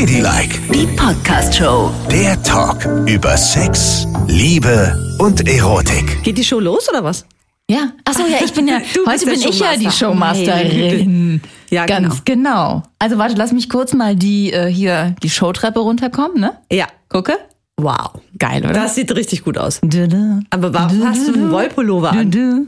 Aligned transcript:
Ladylike, 0.00 0.60
Die 0.74 0.86
Podcast-Show. 0.88 1.90
der 2.10 2.42
Talk 2.42 2.84
über 3.08 3.34
Sex, 3.34 4.06
Liebe 4.28 4.94
und 5.18 5.48
Erotik. 5.48 6.22
Geht 6.22 6.36
die 6.36 6.44
Show 6.44 6.60
los 6.60 6.86
oder 6.90 7.02
was? 7.02 7.24
Ja, 7.70 7.92
achso, 8.04 8.24
ja, 8.26 8.44
ich 8.44 8.52
bin 8.52 8.68
ja, 8.68 8.80
Du 8.94 9.06
heute 9.10 9.24
bin 9.24 9.40
ich 9.40 9.58
ja 9.58 9.74
die 9.74 9.90
Showmaster. 9.90 10.58
Showmasterin. 10.58 11.40
Ja, 11.70 11.86
Ganz 11.86 12.22
genau. 12.26 12.82
Also 12.98 13.16
warte, 13.16 13.36
lass 13.36 13.52
mich 13.52 13.70
kurz 13.70 13.94
mal 13.94 14.14
die 14.14 14.52
äh, 14.52 14.66
hier 14.70 15.16
die 15.22 15.30
Showtreppe 15.30 15.80
runterkommen, 15.80 16.40
ne? 16.40 16.58
Ja. 16.70 16.88
Gucke. 17.08 17.38
Wow. 17.78 18.20
Geil, 18.38 18.64
oder? 18.64 18.74
Das 18.74 18.96
sieht 18.96 19.10
richtig 19.16 19.44
gut 19.44 19.56
aus. 19.56 19.80
Du, 19.82 20.06
du. 20.06 20.42
Aber 20.50 20.74
warum 20.74 21.08
hast 21.08 21.26
du 21.26 21.32
einen 21.32 21.50
Wollpullover 21.50 22.10
Du, 22.12 22.18
an? 22.18 22.30
du. 22.30 22.66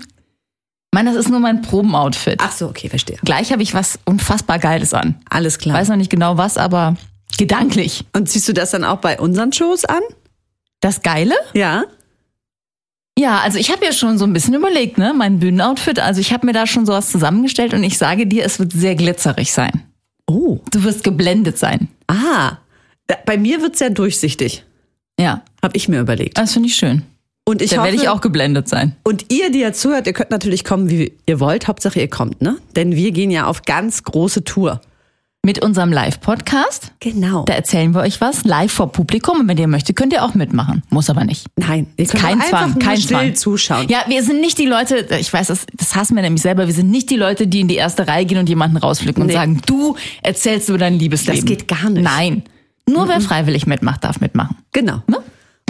Mann, 0.94 1.04
das 1.04 1.14
ist 1.16 1.28
nur 1.28 1.40
mein 1.40 1.60
Probenoutfit. 1.60 2.40
Ach 2.42 2.52
so, 2.52 2.68
okay, 2.68 2.88
verstehe. 2.88 3.18
Gleich 3.22 3.52
habe 3.52 3.62
ich 3.62 3.74
was 3.74 3.98
unfassbar 4.06 4.58
Geiles 4.58 4.94
an. 4.94 5.16
Alles 5.28 5.58
klar. 5.58 5.76
Weiß 5.76 5.90
noch 5.90 5.96
nicht 5.96 6.08
genau 6.10 6.38
was, 6.38 6.56
aber 6.56 6.96
gedanklich. 7.36 8.04
Und 8.14 8.28
ziehst 8.28 8.48
du 8.48 8.52
das 8.52 8.70
dann 8.70 8.84
auch 8.84 8.98
bei 8.98 9.18
unseren 9.18 9.52
Shows 9.52 9.84
an? 9.84 10.02
Das 10.80 11.02
Geile? 11.02 11.34
Ja. 11.54 11.84
Ja, 13.18 13.40
also 13.40 13.58
ich 13.58 13.70
habe 13.72 13.84
ja 13.84 13.92
schon 13.92 14.16
so 14.16 14.24
ein 14.24 14.32
bisschen 14.32 14.54
überlegt, 14.54 14.96
ne? 14.96 15.12
Mein 15.12 15.40
Bühnenoutfit. 15.40 15.98
Also 15.98 16.20
ich 16.20 16.32
habe 16.32 16.46
mir 16.46 16.52
da 16.52 16.66
schon 16.66 16.86
sowas 16.86 17.10
zusammengestellt 17.10 17.74
und 17.74 17.82
ich 17.82 17.98
sage 17.98 18.26
dir, 18.28 18.44
es 18.44 18.60
wird 18.60 18.72
sehr 18.72 18.94
glitzerig 18.94 19.52
sein. 19.52 19.82
Oh. 20.28 20.60
Du 20.70 20.84
wirst 20.84 21.02
geblendet 21.02 21.58
sein. 21.58 21.88
Ah. 22.06 22.58
Bei 23.26 23.36
mir 23.36 23.60
wird's 23.60 23.80
ja 23.80 23.88
durchsichtig. 23.90 24.64
Ja, 25.18 25.42
Hab 25.62 25.74
ich 25.74 25.88
mir 25.88 25.98
überlegt. 26.00 26.38
das 26.38 26.52
finde 26.52 26.68
ich 26.68 26.76
schön. 26.76 27.02
Und 27.44 27.62
ich 27.62 27.70
Da 27.70 27.82
werde 27.82 27.96
ich 27.96 28.08
auch 28.08 28.20
geblendet 28.20 28.68
sein. 28.68 28.94
und 29.04 29.32
ihr, 29.32 29.50
die 29.50 29.60
ja 29.60 29.72
zuhört, 29.72 30.06
ihr 30.06 30.12
könnt 30.12 30.30
natürlich 30.30 30.62
kommen, 30.64 30.90
wie 30.90 31.14
ihr 31.26 31.40
wollt. 31.40 31.66
Hauptsache 31.66 31.98
ihr 31.98 32.08
kommt, 32.08 32.40
ne? 32.42 32.58
Denn 32.76 32.94
wir 32.94 33.10
gehen 33.10 33.30
ja 33.30 33.46
auf 33.46 33.62
ganz 33.62 34.04
große 34.04 34.44
Tour. 34.44 34.80
Mit 35.48 35.64
unserem 35.64 35.90
Live-Podcast. 35.90 36.92
Genau. 37.00 37.46
Da 37.46 37.54
erzählen 37.54 37.94
wir 37.94 38.02
euch 38.02 38.20
was 38.20 38.44
live 38.44 38.70
vor 38.70 38.92
Publikum. 38.92 39.40
Und 39.40 39.48
wenn 39.48 39.56
ihr 39.56 39.66
möchtet, 39.66 39.96
könnt 39.96 40.12
ihr 40.12 40.22
auch 40.22 40.34
mitmachen. 40.34 40.82
Muss 40.90 41.08
aber 41.08 41.24
nicht. 41.24 41.46
Nein, 41.56 41.86
ihr 41.96 42.04
könnt 42.04 42.22
Kein 42.22 42.40
einfach 42.42 42.66
Zwang, 42.66 42.78
kein 42.78 42.96
still 42.98 43.16
Zwang. 43.16 43.34
zuschauen. 43.34 43.88
Ja, 43.88 44.00
wir 44.08 44.22
sind 44.22 44.42
nicht 44.42 44.58
die 44.58 44.66
Leute, 44.66 45.06
ich 45.18 45.32
weiß, 45.32 45.46
das, 45.46 45.64
das 45.74 45.96
hassen 45.96 46.16
wir 46.16 46.22
nämlich 46.22 46.42
selber, 46.42 46.66
wir 46.66 46.74
sind 46.74 46.90
nicht 46.90 47.08
die 47.08 47.16
Leute, 47.16 47.46
die 47.46 47.60
in 47.60 47.68
die 47.68 47.76
erste 47.76 48.06
Reihe 48.06 48.26
gehen 48.26 48.36
und 48.36 48.46
jemanden 48.50 48.76
rausflicken 48.76 49.22
und 49.22 49.28
Nee. 49.28 49.32
sagen, 49.32 49.62
du 49.64 49.96
erzählst 50.22 50.68
über 50.68 50.76
dein 50.76 50.98
Liebesleben. 50.98 51.40
Das 51.40 51.46
geht 51.48 51.66
gar 51.66 51.88
nicht. 51.88 52.04
Nein. 52.04 52.42
Nur 52.86 53.08
wer 53.08 53.22
freiwillig 53.22 53.66
mitmacht, 53.66 54.04
darf 54.04 54.20
mitmachen. 54.20 54.54
Genau. 54.74 55.02
Ne? 55.06 55.16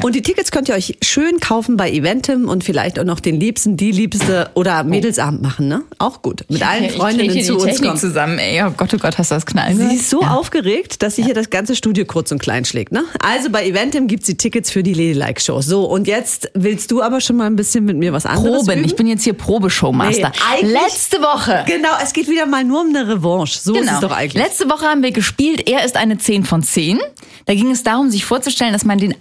Und 0.02 0.14
die 0.14 0.22
Tickets 0.22 0.52
könnt 0.52 0.68
ihr 0.68 0.76
euch 0.76 0.96
schön 1.02 1.40
kaufen 1.40 1.76
bei 1.76 1.90
Eventim 1.90 2.48
und 2.48 2.62
vielleicht 2.62 3.00
auch 3.00 3.04
noch 3.04 3.18
den 3.18 3.40
Liebsten, 3.40 3.76
die 3.76 3.90
Liebste 3.90 4.50
oder 4.54 4.84
Mädelsabend 4.84 5.42
machen, 5.42 5.66
ne? 5.66 5.82
Auch 5.98 6.22
gut. 6.22 6.44
Mit 6.48 6.62
allen 6.62 6.88
Freundinnen 6.90 7.42
zu 7.42 7.56
uns 7.56 7.82
kommen. 7.82 7.96
zusammen, 7.96 8.38
ey. 8.38 8.62
Oh 8.62 8.70
Gott, 8.76 8.94
oh 8.94 8.98
Gott, 8.98 9.18
hast 9.18 9.30
du 9.30 9.34
das 9.34 9.44
Knallen 9.44 9.76
Sie 9.76 9.96
ist 9.96 10.10
so 10.10 10.22
ja. 10.22 10.34
aufgeregt, 10.34 11.02
dass 11.02 11.16
sie 11.16 11.24
hier 11.24 11.34
das 11.34 11.50
ganze 11.50 11.74
Studio 11.74 12.04
kurz 12.04 12.30
und 12.30 12.38
klein 12.38 12.64
schlägt, 12.64 12.92
ne? 12.92 13.04
Also 13.20 13.50
bei 13.50 13.66
Eventim 13.66 14.06
gibt's 14.06 14.26
die 14.26 14.36
Tickets 14.36 14.70
für 14.70 14.82
die 14.82 14.94
Ladylike 14.94 15.40
Show. 15.40 15.60
So, 15.60 15.84
und 15.84 16.06
jetzt 16.06 16.50
willst 16.54 16.90
du 16.90 17.02
aber 17.02 17.20
schon 17.20 17.36
mal 17.36 17.46
ein 17.46 17.56
bisschen 17.56 17.84
mit 17.84 17.96
mir 17.96 18.12
was 18.12 18.24
anderes 18.24 18.66
Proben. 18.66 18.78
üben? 18.78 18.84
Ich 18.84 18.94
bin 18.94 19.06
jetzt 19.08 19.24
hier 19.24 19.34
Probeshowmaster. 19.34 20.32
Nee, 20.62 20.68
Letzte 20.68 21.18
Woche. 21.20 21.64
Genau, 21.66 21.90
es 22.02 22.12
geht 22.12 22.28
wieder 22.28 22.46
mal 22.46 22.62
nur 22.62 22.82
um 22.82 22.88
eine 22.88 23.08
Revanche. 23.08 23.58
So 23.58 23.74
ist 23.74 23.90
es 23.90 24.00
doch 24.00 24.12
eigentlich. 24.12 24.42
Letzte 24.42 24.68
Woche 24.70 24.84
haben 24.84 25.02
wir 25.02 25.12
gespielt, 25.12 25.68
er 25.68 25.84
ist 25.84 25.96
eine 25.96 26.18
10 26.18 26.44
von 26.44 26.62
10. 26.62 27.00
Da 27.46 27.54
ging 27.54 27.70
es 27.70 27.82
darum, 27.82 28.10
sich 28.10 28.26
vorzustellen, 28.26 28.74
dass 28.74 28.84
man 28.84 28.98
den 28.98 29.18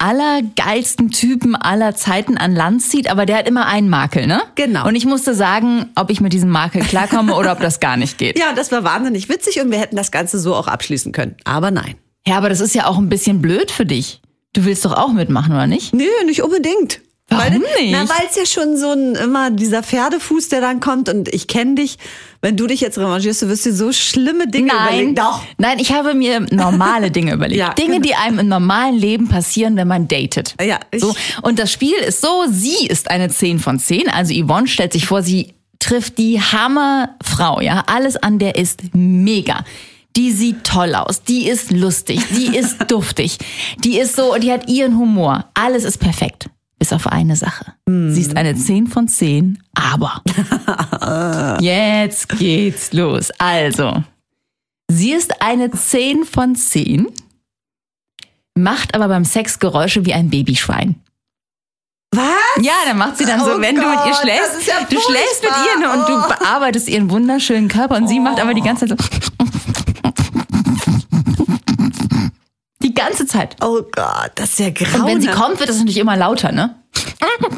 allergeilsten 0.68 1.12
Typen 1.12 1.56
aller 1.56 1.96
Zeiten 1.96 2.38
an 2.38 2.54
Land 2.54 2.82
zieht, 2.82 3.10
aber 3.10 3.26
der 3.26 3.38
hat 3.38 3.48
immer 3.48 3.66
einen 3.66 3.90
Makel, 3.90 4.28
ne? 4.28 4.42
Genau. 4.56 4.86
Und 4.86 4.96
ich 4.96 5.06
musste 5.06 5.34
sagen, 5.34 5.86
ob 5.96 6.10
ich 6.10 6.20
mit 6.20 6.34
diesem 6.34 6.50
Makel 6.50 6.82
klarkomme 6.82 7.36
oder 7.36 7.54
ob 7.54 7.62
das 7.62 7.80
gar 7.80 7.96
nicht 7.96 8.18
geht. 8.18 8.38
ja, 8.40 8.54
das 8.54 8.72
war 8.72 8.84
wahnsinnig 8.84 9.30
witzig 9.30 9.62
und 9.62 9.72
wir 9.72 9.80
hätten 9.80 9.96
das 9.96 10.12
Ganze 10.12 10.40
so 10.40 10.56
auch 10.56 10.68
abschließen 10.68 11.14
können. 11.14 11.36
Aber 11.46 11.72
nein. 11.72 11.96
Ja, 12.26 12.38
aber 12.38 12.50
das 12.50 12.60
ist 12.60 12.76
ja 12.76 12.88
auch 12.88 12.98
ein 12.98 13.10
bisschen 13.10 13.42
blöd 13.42 13.72
für 13.72 13.86
dich. 13.86 14.22
Du 14.54 14.66
willst 14.66 14.84
doch 14.84 14.94
auch 14.94 15.14
mitmachen, 15.14 15.54
oder 15.54 15.68
nicht? 15.68 15.94
Nö, 15.94 16.06
nicht 16.26 16.44
unbedingt. 16.44 17.00
Warum 17.30 17.62
weil, 17.62 17.84
nicht? 17.84 17.92
Na, 17.92 18.08
weil 18.08 18.26
es 18.30 18.38
ja 18.38 18.46
schon 18.46 18.78
so 18.78 18.92
ein 18.92 19.16
immer 19.16 19.52
dieser 19.52 19.84
Pferdefuß, 19.84 20.48
der 20.48 20.62
dann 20.62 20.80
kommt 20.80 21.10
und 21.10 21.28
ich 21.34 21.48
kenne 21.48 21.76
dich. 21.76 21.98
Wenn 22.42 22.56
du 22.56 22.68
dich 22.68 22.80
jetzt 22.80 22.98
revanchierst, 22.98 23.42
du 23.42 23.50
wirst 23.50 23.66
dir 23.66 23.74
so 23.74 23.92
schlimme 23.92 24.48
Dinge 24.48 24.72
überlegen. 24.72 25.16
Doch. 25.16 25.44
Nein, 25.58 25.80
ich 25.80 25.92
habe 25.92 26.14
mir 26.14 26.40
normale 26.52 27.12
Dinge 27.12 27.34
überlegt. 27.34 27.58
Ja, 27.58 27.74
Dinge, 27.74 28.00
genau. 28.00 28.04
die 28.04 28.16
einem 28.16 28.40
im 28.40 28.48
normalen 28.48 28.96
Leben 28.96 29.28
passieren, 29.28 29.76
wenn 29.78 29.88
man 29.88 30.08
datet. 30.08 30.54
Ja, 30.62 30.80
so. 30.96 31.16
Und 31.42 31.58
das 31.58 31.72
Spiel 31.72 31.96
ist 31.96 32.22
so, 32.22 32.46
sie 32.50 32.86
ist 32.88 33.10
eine 33.10 33.30
10 33.30 33.60
von 33.60 33.80
10. 33.80 34.10
Also 34.10 34.34
Yvonne 34.34 34.68
stellt 34.68 34.94
sich 34.94 35.08
vor, 35.08 35.24
sie 35.24 35.56
trifft 35.80 36.20
die 36.20 36.40
Hammerfrau, 36.40 37.62
ja. 37.62 37.84
Alles 37.88 38.16
an 38.16 38.38
der 38.38 38.56
ist 38.56 38.82
mega. 38.94 39.66
Die 40.16 40.32
sieht 40.32 40.64
toll 40.64 40.96
aus, 40.96 41.24
die 41.24 41.48
ist 41.48 41.72
lustig, 41.72 42.22
die 42.32 42.56
ist 42.56 42.78
duftig, 42.88 43.38
die 43.84 44.00
ist 44.00 44.16
so, 44.16 44.36
die 44.36 44.52
hat 44.52 44.70
ihren 44.70 44.98
Humor. 44.98 45.46
Alles 45.54 45.84
ist 45.84 45.98
perfekt. 45.98 46.50
Bis 46.80 46.94
auf 46.94 47.08
eine 47.08 47.36
Sache. 47.36 47.74
Sie 47.88 48.22
ist 48.22 48.38
eine 48.38 48.56
10 48.56 48.88
von 48.88 49.08
10, 49.08 49.64
aber. 49.74 50.22
Jetzt 51.62 52.30
geht's 52.38 52.94
los. 52.94 53.32
Also, 53.40 54.04
sie 54.88 55.12
ist 55.14 55.42
eine 55.42 55.72
10 55.72 56.24
von 56.26 56.56
10, 56.56 57.08
macht 58.56 58.94
aber 58.94 59.08
beim 59.08 59.26
Sex 59.26 59.58
Geräusche 59.60 60.06
wie 60.06 60.14
ein 60.14 60.30
Babyschwein. 60.30 61.02
Was? 62.16 62.26
Ja, 62.64 62.74
dann 62.86 62.98
macht 62.98 63.18
sie 63.18 63.26
dann 63.26 63.40
so, 63.42 63.56
Oh 63.56 63.60
wenn 63.62 63.76
du 63.76 63.82
mit 63.82 64.00
ihr 64.06 64.12
Gott, 64.12 64.22
schläfst, 64.22 64.66
ja 64.68 64.76
du 64.90 64.98
schläfst 65.00 65.42
mit 65.44 65.52
ihr 65.52 65.80
ne, 65.88 65.94
und 65.94 66.08
du 66.08 66.14
Oh. 66.14 66.28
bearbeitest 66.30 66.88
ihren 66.88 67.10
wunderschönen 67.10 67.68
Körper 67.68 67.96
und 67.98 68.08
sie 68.08 68.20
macht 68.20 68.40
aber 68.40 68.54
die 68.54 68.62
ganze 68.62 68.88
Zeit 68.88 68.98
so. 69.00 69.37
Ganze 73.08 73.26
Zeit. 73.26 73.56
Oh 73.62 73.82
Gott, 73.92 74.32
das 74.36 74.52
ist 74.52 74.60
ja 74.60 74.68
Und 74.68 74.76
grauenhaft. 74.76 75.08
wenn 75.08 75.22
sie 75.22 75.28
kommt, 75.30 75.60
wird 75.60 75.70
das 75.70 75.78
natürlich 75.78 75.98
immer 75.98 76.18
lauter, 76.18 76.52
ne? 76.52 76.76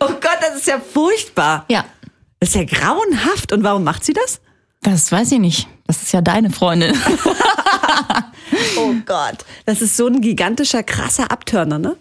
Oh 0.00 0.08
Gott, 0.08 0.38
das 0.40 0.56
ist 0.56 0.66
ja 0.66 0.80
furchtbar. 0.80 1.64
Ja. 1.68 1.84
Das 2.40 2.50
ist 2.50 2.54
ja 2.56 2.64
grauenhaft. 2.64 3.52
Und 3.52 3.62
warum 3.62 3.84
macht 3.84 4.04
sie 4.04 4.12
das? 4.12 4.40
Das 4.82 5.12
weiß 5.12 5.30
ich 5.32 5.38
nicht. 5.38 5.68
Das 5.86 6.02
ist 6.02 6.12
ja 6.12 6.20
deine 6.20 6.50
Freundin. 6.50 6.96
Oh 8.76 8.92
Gott. 9.06 9.44
Das 9.64 9.80
ist 9.80 9.96
so 9.96 10.06
ein 10.06 10.20
gigantischer, 10.20 10.82
krasser 10.82 11.30
Abtörner, 11.30 11.78
ne? 11.78 11.96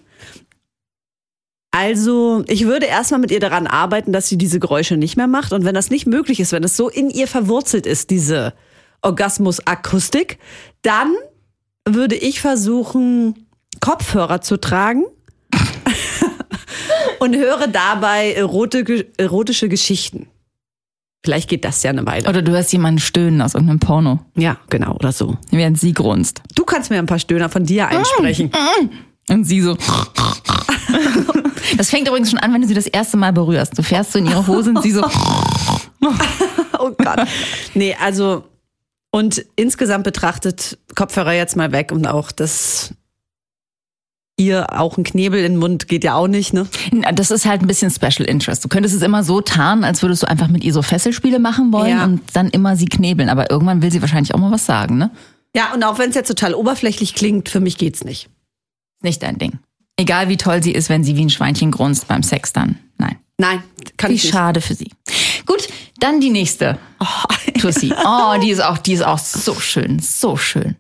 Also, 1.72 2.44
ich 2.48 2.66
würde 2.66 2.88
erstmal 2.88 3.20
mit 3.22 3.32
ihr 3.32 3.40
daran 3.40 3.68
arbeiten, 3.68 4.12
dass 4.12 4.28
sie 4.28 4.38
diese 4.38 4.60
Geräusche 4.60 4.98
nicht 4.98 5.16
mehr 5.16 5.28
macht. 5.28 5.54
Und 5.54 5.64
wenn 5.64 5.76
das 5.76 5.90
nicht 5.90 6.08
möglich 6.08 6.40
ist, 6.40 6.52
wenn 6.52 6.64
es 6.64 6.76
so 6.76 6.90
in 6.90 7.10
ihr 7.10 7.28
verwurzelt 7.28 7.86
ist, 7.86 8.10
diese 8.10 8.54
Orgasmusakustik, 9.02 10.38
dann 10.82 11.14
würde 11.88 12.16
ich 12.16 12.42
versuchen, 12.42 13.48
Kopfhörer 13.80 14.42
zu 14.42 14.58
tragen 14.58 15.04
und 17.20 17.36
höre 17.36 17.68
dabei 17.68 18.34
erotische, 18.34 19.08
erotische 19.18 19.70
Geschichten. 19.70 20.28
Vielleicht 21.24 21.50
geht 21.50 21.66
das 21.66 21.84
ja 21.84 21.92
eine 21.92 22.06
Weile. 22.08 22.28
Oder 22.28 22.42
du 22.42 22.52
hörst 22.52 22.74
jemanden 22.74 23.00
stöhnen 23.00 23.42
aus 23.42 23.54
irgendeinem 23.54 23.80
Porno, 23.80 24.20
Ja, 24.36 24.58
genau, 24.70 24.96
oder 24.96 25.12
so. 25.12 25.38
während 25.52 25.80
sie 25.80 25.94
grunzt. 25.94 26.42
Du 26.56 26.64
kannst 26.66 26.90
mir 26.90 26.98
ein 26.98 27.06
paar 27.06 27.20
Stöhner 27.20 27.50
von 27.50 27.64
dir 27.64 27.88
einsprechen. 27.88 28.52
Und 29.30 29.44
sie 29.46 29.62
so. 29.62 29.78
Das 31.78 31.90
fängt 31.92 32.08
übrigens 32.08 32.32
schon 32.32 32.40
an, 32.40 32.52
wenn 32.54 32.62
du 32.62 32.68
sie 32.68 32.74
das 32.74 32.88
erste 32.88 33.18
Mal 33.18 33.32
berührst. 33.34 33.78
Du 33.78 33.84
fährst 33.84 34.12
so 34.14 34.20
in 34.20 34.26
ihre 34.26 34.46
Hose 34.48 34.72
und 34.72 34.82
sie 34.82 34.92
so. 34.92 35.04
Oh 36.84 36.90
Gott. 36.98 37.28
Nee, 37.76 37.96
also 38.02 38.44
und 39.12 39.46
insgesamt 39.56 40.04
betrachtet 40.04 40.78
Kopfhörer 40.96 41.34
jetzt 41.34 41.56
mal 41.56 41.72
weg 41.72 41.92
und 41.92 42.08
auch 42.08 42.32
das 42.32 42.94
ihr 44.38 44.80
auch 44.80 44.98
ein 44.98 45.04
Knebel 45.04 45.40
in 45.44 45.54
den 45.54 45.60
Mund 45.60 45.88
geht 45.88 46.04
ja 46.04 46.16
auch 46.16 46.28
nicht, 46.28 46.52
ne? 46.54 46.68
Das 47.14 47.30
ist 47.30 47.46
halt 47.46 47.62
ein 47.62 47.68
bisschen 47.68 47.92
Special 47.92 48.28
Interest. 48.28 48.64
Du 48.64 48.70
könntest 48.70 48.96
es 48.96 49.02
immer 49.04 49.24
so 49.24 49.40
tarnen, 49.42 49.84
als 49.84 50.02
würdest 50.02 50.24
du 50.24 50.28
einfach 50.28 50.48
mit 50.48 50.64
ihr 50.64 50.74
so 50.74 50.82
Fesselspiele 50.82 51.38
machen 51.38 51.72
wollen 51.72 51.90
Ja. 51.90 52.04
und 52.06 52.22
dann 52.34 52.50
immer 52.50 52.76
sie 52.76 52.86
knebeln. 52.88 53.30
Aber 53.30 53.52
irgendwann 53.52 53.84
will 53.84 53.92
sie 53.92 54.02
wahrscheinlich 54.02 54.34
auch 54.34 54.40
mal 54.40 54.50
was 54.52 54.66
sagen, 54.66 54.98
ne? 54.98 55.12
Ja, 55.56 55.74
und 55.74 55.84
auch 55.84 56.00
wenn 56.00 56.10
es 56.10 56.16
jetzt 56.16 56.30
total 56.30 56.56
oberflächlich 56.56 57.14
klingt, 57.14 57.50
für 57.50 57.60
mich 57.60 57.78
geht's 57.78 58.04
nicht. 58.04 58.30
Nicht 59.04 59.22
dein 59.22 59.38
Ding. 59.38 59.60
Egal 59.98 60.30
wie 60.30 60.38
toll 60.38 60.64
sie 60.64 60.72
ist, 60.72 60.90
wenn 60.90 61.04
sie 61.04 61.16
wie 61.18 61.26
ein 61.26 61.30
Schweinchen 61.30 61.70
grunzt 61.70 62.08
beim 62.08 62.24
Sex 62.24 62.52
dann. 62.54 62.78
Nein. 62.98 63.18
Nein, 63.38 63.62
kann 63.98 64.10
Wie 64.12 64.16
ich 64.16 64.24
nicht. 64.24 64.34
schade 64.34 64.62
für 64.62 64.74
sie. 64.74 64.90
Gut, 65.46 65.68
dann 66.02 66.20
die 66.20 66.30
nächste. 66.30 66.78
Oh, 67.00 67.60
Tussi. 67.60 67.94
Oh, 68.06 68.40
die 68.42 68.52
ist 68.52 68.64
auch, 68.64 68.78
die 68.78 68.94
ist 68.94 69.04
auch 69.04 69.20
so 69.20 69.56
schön, 69.56 70.00
so 70.00 70.38
schön. 70.38 70.76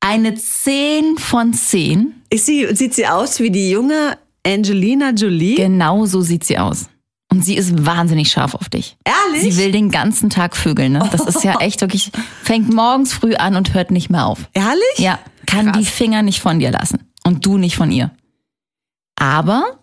Eine 0.00 0.34
10 0.34 1.18
von 1.18 1.52
10. 1.52 2.22
Ist 2.30 2.46
sie, 2.46 2.74
sieht 2.74 2.94
sie 2.94 3.06
aus 3.06 3.40
wie 3.40 3.50
die 3.50 3.70
junge 3.70 4.16
Angelina 4.46 5.10
Jolie? 5.10 5.56
Genau 5.56 6.06
so 6.06 6.22
sieht 6.22 6.44
sie 6.44 6.58
aus. 6.58 6.86
Und 7.32 7.44
sie 7.44 7.56
ist 7.56 7.86
wahnsinnig 7.86 8.30
scharf 8.30 8.54
auf 8.54 8.68
dich. 8.68 8.96
Ehrlich? 9.04 9.54
Sie 9.54 9.62
will 9.62 9.70
den 9.70 9.90
ganzen 9.90 10.30
Tag 10.30 10.56
vögeln, 10.56 10.92
ne? 10.92 11.08
Das 11.12 11.26
ist 11.26 11.44
ja 11.44 11.56
echt 11.60 11.80
wirklich, 11.80 12.10
fängt 12.42 12.72
morgens 12.72 13.12
früh 13.12 13.34
an 13.34 13.54
und 13.54 13.72
hört 13.74 13.90
nicht 13.92 14.10
mehr 14.10 14.26
auf. 14.26 14.48
Ehrlich? 14.52 14.98
Ja, 14.98 15.18
kann 15.46 15.72
die 15.72 15.84
Finger 15.84 16.22
nicht 16.22 16.40
von 16.40 16.58
dir 16.58 16.72
lassen. 16.72 17.10
Und 17.24 17.46
du 17.46 17.56
nicht 17.56 17.76
von 17.76 17.92
ihr. 17.92 18.10
Aber, 19.16 19.78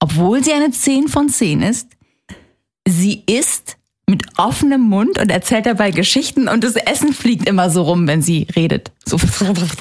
obwohl 0.00 0.44
sie 0.44 0.52
eine 0.52 0.72
10 0.72 1.08
von 1.08 1.28
10 1.28 1.62
ist, 1.62 1.88
sie 2.86 3.22
ist 3.26 3.76
mit 4.10 4.24
offenem 4.36 4.82
Mund 4.82 5.18
und 5.18 5.30
erzählt 5.30 5.64
dabei 5.66 5.92
Geschichten 5.92 6.48
und 6.48 6.64
das 6.64 6.74
Essen 6.74 7.12
fliegt 7.12 7.48
immer 7.48 7.70
so 7.70 7.82
rum, 7.82 8.06
wenn 8.06 8.20
sie 8.20 8.48
redet. 8.56 8.90
So 9.06 9.16
und 9.20 9.28
sagt, 9.28 9.80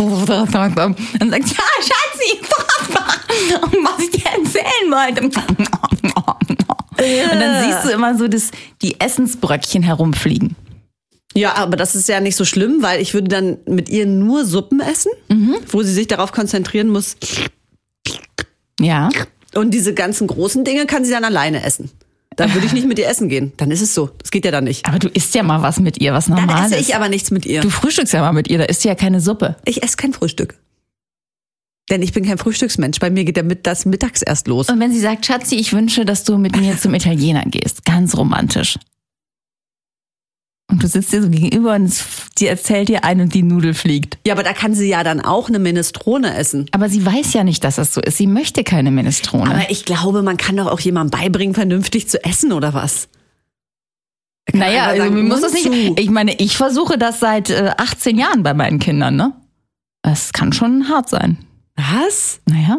ja, 1.50 1.64
Schatzi, 1.82 2.40
was 3.84 4.04
ich 4.04 4.12
dir 4.12 4.30
erzählen 4.30 4.92
wollte. 4.92 5.24
Und 5.24 5.36
dann 7.40 7.66
siehst 7.66 7.86
du 7.86 7.90
immer 7.90 8.18
so 8.18 8.28
das, 8.28 8.52
die 8.82 9.00
Essensbröckchen 9.00 9.84
herumfliegen. 9.84 10.56
Ja, 11.36 11.56
aber 11.56 11.76
das 11.76 11.96
ist 11.96 12.10
ja 12.10 12.20
nicht 12.20 12.36
so 12.36 12.46
schlimm, 12.46 12.82
weil 12.82 13.02
ich 13.02 13.14
würde 13.14 13.28
dann 13.28 13.58
mit 13.66 13.90
ihr 13.90 14.06
nur 14.06 14.46
Suppen 14.46 14.80
essen, 14.80 15.12
wo 15.72 15.84
sie 15.84 15.94
sich 15.94 16.08
darauf 16.08 16.32
konzentrieren 16.32 16.90
muss. 16.90 17.18
Ja. 18.80 19.10
Und 19.56 19.72
diese 19.72 19.94
ganzen 19.94 20.28
großen 20.28 20.64
Dinge 20.64 20.86
kann 20.86 21.06
sie 21.06 21.12
dann 21.12 21.24
alleine 21.24 21.64
essen. 21.64 21.90
Dann 22.40 22.54
würde 22.54 22.66
ich 22.68 22.72
nicht 22.74 22.88
mit 22.88 22.98
ihr 22.98 23.08
essen 23.10 23.28
gehen. 23.28 23.52
Dann 23.58 23.70
ist 23.70 23.82
es 23.82 23.94
so. 23.94 24.12
Das 24.20 24.32
geht 24.32 24.46
ja 24.46 24.52
dann 24.52 24.64
nicht. 24.64 24.86
Aber 24.88 24.98
du 24.98 25.10
isst 25.10 25.36
ja 25.36 25.44
mal 25.44 25.62
was 25.62 25.80
mit 25.82 26.00
ihr, 26.00 26.14
was 26.14 26.28
Dann 26.28 26.38
Normales. 26.38 26.72
esse 26.72 26.82
ich 26.82 26.96
aber 26.96 27.10
nichts 27.10 27.32
mit 27.32 27.46
ihr. 27.46 27.60
du 27.60 27.70
frühstückst 27.70 28.14
ja 28.14 28.22
mal 28.22 28.32
mit 28.32 28.48
ihr, 28.50 28.58
da 28.60 28.64
isst 28.64 28.82
sie 28.84 28.88
ja 28.88 28.96
keine 28.96 29.20
Suppe. 29.20 29.58
Ich 29.66 29.84
esse 29.84 29.98
kein 29.98 30.14
Frühstück. 30.14 30.56
Denn 31.90 32.02
ich 32.02 32.14
bin 32.14 32.24
kein 32.24 32.38
Frühstücksmensch. 32.38 33.00
Bei 33.00 33.10
mir 33.10 33.26
geht 33.26 33.36
der 33.36 33.44
mit 33.44 33.68
das 33.68 33.86
mittags 33.86 34.22
erst 34.22 34.48
los. 34.48 34.70
Und 34.70 34.80
wenn 34.80 34.94
sie 34.94 35.00
sagt, 35.02 35.26
Schatzi, 35.26 35.56
ich 35.56 35.74
wünsche, 35.74 36.06
dass 36.06 36.24
du 36.24 36.38
mit 36.38 36.56
mir 36.56 36.78
zum 36.78 36.94
Italiener 36.94 37.44
gehst, 37.46 37.84
ganz 37.84 38.16
romantisch. 38.16 38.78
Und 40.70 40.84
du 40.84 40.88
sitzt 40.88 41.12
dir 41.12 41.22
so 41.24 41.30
gegenüber 41.30 41.74
und 41.74 41.86
es- 41.86 42.06
die 42.38 42.46
erzählt 42.48 42.90
dir 42.90 43.04
ein 43.04 43.20
und 43.22 43.34
die 43.34 43.42
Nudel 43.44 43.74
fliegt. 43.74 44.18
Ja, 44.26 44.34
aber 44.34 44.44
da 44.44 44.54
kann 44.54 44.74
sie 44.76 44.88
ja 44.88 45.04
dann 45.04 45.20
auch 45.20 45.50
eine 45.50 45.58
Minestrone 45.60 46.36
essen. 46.36 46.68
Aber 46.72 46.90
sie 46.90 47.04
weiß 47.06 47.34
ja 47.34 47.44
nicht, 47.44 47.64
dass 47.64 47.76
das 47.78 47.94
so 47.94 48.02
ist. 48.02 48.18
Sie 48.18 48.28
möchte 48.28 48.64
keine 48.64 48.92
Minestrone. 48.92 49.50
Aber 49.50 49.72
ich 49.72 49.84
glaube, 49.86 50.22
man 50.22 50.38
kann 50.38 50.56
doch 50.58 50.68
auch 50.68 50.80
jemandem 50.80 51.20
beibringen, 51.20 51.56
vernünftig 51.56 52.08
zu 52.08 52.24
essen 52.24 52.52
oder 52.54 52.74
was? 52.76 53.10
Kann 54.46 54.60
naja, 54.62 54.86
also 54.86 55.02
sagen, 55.04 55.16
mir 55.16 55.24
muss 55.24 55.42
das 55.42 55.54
nicht. 55.54 55.64
zu. 55.66 55.96
Ich 55.98 56.10
meine, 56.10 56.36
ich 56.40 56.56
versuche 56.56 56.98
das 56.98 57.20
seit 57.20 57.50
äh, 57.50 57.72
18 57.78 58.18
Jahren 58.18 58.44
bei 58.44 58.54
meinen 58.54 58.80
Kindern, 58.80 59.16
ne? 59.16 59.34
Das 60.02 60.34
kann 60.34 60.54
schon 60.54 60.88
hart 60.90 61.10
sein. 61.10 61.38
Was? 61.76 62.42
Naja. 62.48 62.78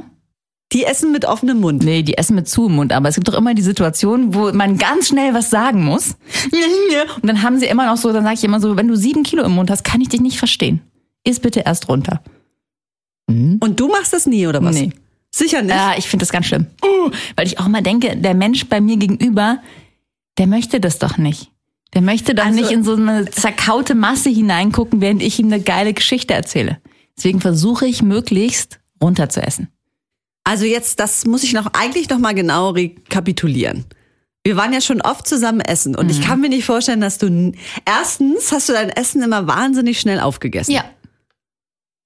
Die 0.73 0.85
essen 0.85 1.11
mit 1.11 1.25
offenem 1.25 1.61
Mund. 1.61 1.83
Nee, 1.83 2.03
die 2.03 2.17
essen 2.17 2.37
mit 2.37 2.49
zu 2.49 2.67
im 2.67 2.77
Mund. 2.77 2.93
Aber 2.93 3.09
es 3.09 3.17
gibt 3.17 3.27
doch 3.27 3.35
immer 3.35 3.55
die 3.55 3.63
Situation, 3.63 4.35
wo 4.35 4.53
man 4.53 4.79
ganz 4.79 5.09
schnell 5.09 5.35
was 5.35 5.51
sagen 5.51 5.85
muss. 5.85 6.17
Und 7.23 7.27
dann 7.29 7.43
haben 7.43 7.59
sie 7.59 7.67
immer 7.67 7.87
noch 7.87 7.97
so, 7.97 8.13
dann 8.13 8.23
sage 8.23 8.35
ich 8.37 8.45
immer 8.45 8.61
so, 8.61 8.77
wenn 8.77 8.87
du 8.87 8.97
sieben 8.97 9.25
Kilo 9.25 9.43
im 9.43 9.53
Mund 9.53 9.71
hast, 9.71 9.83
kann 9.83 10.01
ich 10.01 10.09
dich 10.11 10.21
nicht 10.21 10.39
verstehen. 10.39 10.81
Iss 11.25 11.41
bitte 11.41 11.61
erst 11.61 11.89
runter. 11.89 12.23
Und 13.29 13.79
du 13.79 13.89
machst 13.89 14.13
das 14.13 14.27
nie, 14.27 14.47
oder 14.47 14.63
was? 14.63 14.75
Nee. 14.75 14.93
Sicher 15.31 15.63
nicht. 15.63 15.71
Ja, 15.75 15.95
ich 15.97 16.09
finde 16.09 16.25
das 16.25 16.33
ganz 16.33 16.47
schlimm. 16.47 16.67
Uh, 16.85 17.11
weil 17.37 17.47
ich 17.47 17.61
auch 17.61 17.67
immer 17.67 17.83
denke, 17.83 18.17
der 18.17 18.35
Mensch 18.35 18.67
bei 18.69 18.81
mir 18.81 18.97
gegenüber, 18.97 19.59
der 20.39 20.49
möchte 20.49 20.81
das 20.81 20.99
doch 20.99 21.19
nicht. 21.19 21.51
Der 21.95 22.03
möchte 22.03 22.35
doch 22.35 22.47
Also- 22.47 22.61
nicht 22.61 22.71
in 22.73 22.83
so 22.85 22.95
eine 22.95 23.31
zerkaute 23.31 23.95
Masse 23.95 24.31
hineingucken, 24.31 25.01
während 25.01 25.23
ich 25.23 25.39
ihm 25.39 25.47
eine 25.47 25.61
geile 25.61 25.95
Geschichte 25.95 26.35
erzähle. 26.35 26.79
Deswegen 27.17 27.41
versuche 27.41 27.87
ich 27.87 28.03
möglichst 28.03 28.81
runter 29.01 29.29
zu 29.29 29.43
essen. 29.43 29.69
Also 30.45 30.65
jetzt, 30.65 30.99
das 31.01 31.27
muss 31.27 31.43
ich 31.45 31.53
noch 31.53 31.69
eigentlich 31.75 32.09
noch 32.09 32.19
mal 32.19 32.35
genau 32.35 32.71
rekapitulieren. 32.71 33.85
Wir 34.43 34.57
waren 34.57 34.73
ja 34.73 34.81
schon 34.81 35.03
oft 35.03 35.29
zusammen 35.29 35.61
essen 35.61 35.95
und 35.95 36.07
Mhm. 36.07 36.11
ich 36.13 36.23
kann 36.23 36.41
mir 36.41 36.49
nicht 36.49 36.65
vorstellen, 36.65 37.01
dass 37.03 37.19
du 37.19 37.53
erstens 37.85 38.51
hast 38.53 38.69
du 38.69 38.73
dein 38.73 38.89
Essen 38.89 39.23
immer 39.23 39.47
wahnsinnig 39.47 40.01
schnell 40.01 40.19
aufgegessen. 40.19 40.73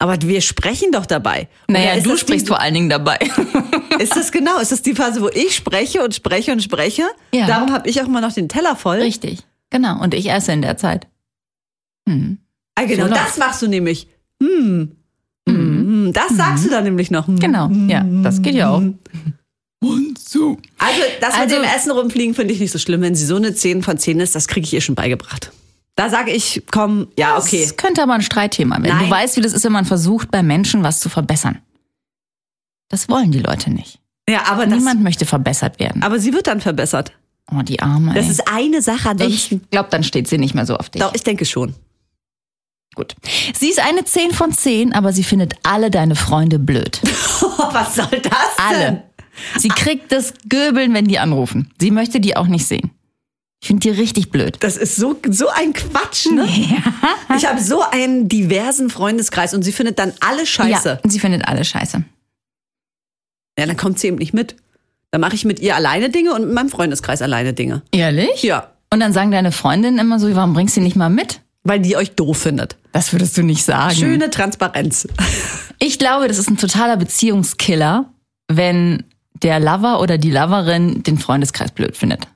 Aber 0.01 0.21
wir 0.21 0.41
sprechen 0.41 0.91
doch 0.91 1.07
dabei. 1.07 1.49
Naja, 1.69 2.01
du 2.01 2.17
sprichst 2.17 2.47
die, 2.47 2.49
vor 2.49 2.61
allen 2.61 2.75
Dingen 2.75 2.91
dabei. 2.91 3.19
Ist 4.01 4.17
das 4.17 4.33
genau? 4.33 4.59
Ist 4.59 4.73
das 4.73 4.83
die 4.83 4.95
Phase, 4.95 5.23
wo 5.23 5.29
ich 5.29 5.55
spreche 5.55 6.03
und 6.03 6.13
spreche 6.15 6.51
und 6.53 6.61
spreche? 6.63 7.05
Ja. 7.33 7.47
Darum 7.47 7.73
habe 7.73 7.89
ich 7.89 8.03
auch 8.03 8.07
immer 8.07 8.21
noch 8.21 8.33
den 8.33 8.49
Teller 8.49 8.75
voll. 8.75 8.99
Richtig. 9.01 9.39
Genau. 9.71 10.03
Und 10.03 10.13
ich 10.13 10.29
esse 10.31 10.53
in 10.53 10.63
der 10.63 10.77
Zeit. 10.77 11.07
Hm. 12.09 12.39
Ah, 12.75 12.85
genau, 12.85 13.07
So 13.07 13.15
das 13.15 13.39
machst 13.39 13.63
du 13.63 13.69
nämlich. 13.69 14.09
Hm. 14.43 14.97
Hm. 15.49 15.55
Das 16.13 16.37
sagst 16.37 16.65
du 16.65 16.71
dann 16.71 16.85
nämlich 16.85 17.11
noch. 17.11 17.27
Genau. 17.27 17.69
Ja, 17.89 18.05
das 18.23 18.43
geht 18.43 18.55
ja 18.55 18.71
auch. 18.71 18.83
Und 19.81 20.19
so. 20.19 20.57
Also, 20.79 21.01
das 21.21 21.35
Also- 21.35 21.57
mit 21.57 21.65
dem 21.65 21.71
Essen 21.77 21.91
rumfliegen 21.93 22.35
finde 22.35 22.55
ich 22.55 22.61
nicht 22.61 22.71
so 22.73 22.79
schlimm. 22.79 23.03
Wenn 23.03 23.15
sie 23.15 23.27
so 23.27 23.37
eine 23.37 23.55
10 23.55 23.83
von 23.83 23.99
10 23.99 24.21
ist, 24.21 24.35
das 24.35 24.49
kriege 24.49 24.65
ich 24.67 24.73
ihr 24.73 24.81
schon 24.81 24.95
beigebracht. 24.95 25.53
Da 25.97 26.09
sage 26.11 26.33
ich, 26.33 26.63
komm, 26.73 27.09
ja, 27.19 27.37
okay. 27.39 27.63
Das 27.63 27.77
könnte 27.77 28.03
aber 28.03 28.15
ein 28.15 28.23
Streitthema 28.23 28.77
werden. 28.83 28.97
Nein. 28.97 29.05
Du 29.05 29.11
weißt, 29.11 29.37
wie 29.37 29.41
das 29.43 29.53
ist, 29.53 29.65
wenn 29.65 29.73
man 29.73 29.85
versucht, 29.85 30.31
bei 30.31 30.43
Menschen 30.43 30.83
was 30.83 31.01
zu 31.01 31.09
verbessern. 31.09 31.59
Das 32.89 33.09
wollen 33.09 33.31
die 33.31 33.39
Leute 33.41 33.71
nicht. 33.71 34.01
Ja, 34.29 34.47
aber, 34.47 34.67
das, 34.67 34.79
Niemand 34.79 35.03
möchte 35.03 35.27
verbessert 35.27 35.79
werden. 35.79 36.03
aber 36.03 36.19
sie 36.19 36.33
wird 36.33 36.47
dann 36.47 36.61
verbessert. 36.61 37.13
Oh, 37.53 37.61
die 37.63 37.81
Arme. 37.81 38.15
Das 38.15 38.25
ey. 38.25 38.31
ist 38.33 38.49
eine 38.49 38.81
Sache. 38.83 39.11
Ansonsten, 39.11 39.61
ich 39.63 39.71
glaube, 39.71 39.91
dann 39.91 40.03
steht 40.03 40.29
sie 40.29 40.39
nicht 40.39 40.55
mehr 40.55 40.65
so 40.65 40.77
auf 40.77 40.89
dich. 40.89 41.03
doch, 41.03 41.15
ich 41.15 41.23
denke 41.23 41.45
schon. 41.45 41.75
Gut. 42.95 43.15
Sie 43.55 43.69
ist 43.71 43.81
eine 43.81 44.05
10 44.05 44.33
von 44.33 44.53
10, 44.53 44.93
aber 44.93 45.13
sie 45.13 45.25
findet 45.25 45.55
alle 45.63 45.91
deine 45.91 46.15
Freunde 46.15 46.59
blöd. 46.59 47.01
was 47.73 47.97
soll 47.97 48.21
das 48.23 48.59
Alle. 48.59 49.03
Sie 49.59 49.69
kriegt 49.69 50.13
das 50.13 50.35
Göbeln, 50.49 50.95
wenn 50.95 51.07
die 51.07 51.19
anrufen. 51.19 51.73
Sie 51.81 51.91
möchte 51.91 52.21
die 52.21 52.37
auch 52.37 52.47
nicht 52.47 52.67
sehen. 52.67 52.91
Ich 53.61 53.69
finde 53.69 53.81
die 53.81 53.91
richtig 53.91 54.31
blöd. 54.31 54.59
Das 54.61 54.77
ist 54.77 54.97
so, 54.97 55.19
so 55.29 55.49
ein 55.49 55.73
Quatsch, 55.73 56.27
ne? 56.27 56.47
Ich 57.37 57.47
habe 57.47 57.61
so 57.61 57.81
einen 57.81 58.29
diversen 58.29 58.91
Freundeskreis 58.91 59.55
und 59.55 59.63
sie 59.63 59.73
findet 59.73 59.99
dann 59.99 60.13
alle 60.21 60.45
scheiße. 60.47 61.01
Ja, 61.03 61.11
sie 61.11 61.19
findet 61.19 61.49
alle 61.49 61.65
scheiße. 61.65 62.05
Ja, 63.59 63.67
dann 63.67 63.77
kommt 63.77 63.99
sie 63.99 64.09
eben 64.09 64.19
nicht 64.19 64.35
mit. 64.35 64.57
Dann 65.11 65.21
mache 65.21 65.35
ich 65.35 65.45
mit 65.45 65.61
ihr 65.61 65.77
alleine 65.77 66.11
Dinge 66.11 66.35
und 66.35 66.45
mit 66.45 66.53
meinem 66.53 66.69
Freundeskreis 66.69 67.23
alleine 67.23 67.55
Dinge. 67.55 67.83
Ehrlich? 67.91 68.43
Ja. 68.43 68.73
Und 68.93 69.01
dann 69.01 69.13
sagen 69.13 69.31
deine 69.31 69.51
Freundinnen 69.51 69.99
immer 69.99 70.21
so, 70.21 70.35
warum 70.35 70.53
bringst 70.53 70.77
du 70.77 70.81
die 70.81 70.85
nicht 70.85 70.97
mal 70.97 71.09
mit? 71.09 71.41
Weil 71.65 71.81
die 71.81 71.97
euch 71.97 72.13
doof 72.13 72.39
findet. 72.39 72.77
Das 72.93 73.13
würdest 73.13 73.37
du 73.37 73.43
nicht 73.43 73.65
sagen. 73.65 73.95
Schöne 73.95 74.31
Transparenz. 74.31 75.09
Ich 75.81 75.99
glaube, 75.99 76.29
das 76.29 76.39
ist 76.39 76.49
ein 76.49 76.57
totaler 76.57 76.97
Beziehungskiller, 76.97 78.09
wenn 78.49 79.03
der 79.43 79.59
Lover 79.59 80.01
oder 80.01 80.19
die 80.19 80.31
Loverin 80.31 81.03
den 81.03 81.19
Freundeskreis 81.19 81.73
blöd 81.73 81.97
findet. 81.97 82.29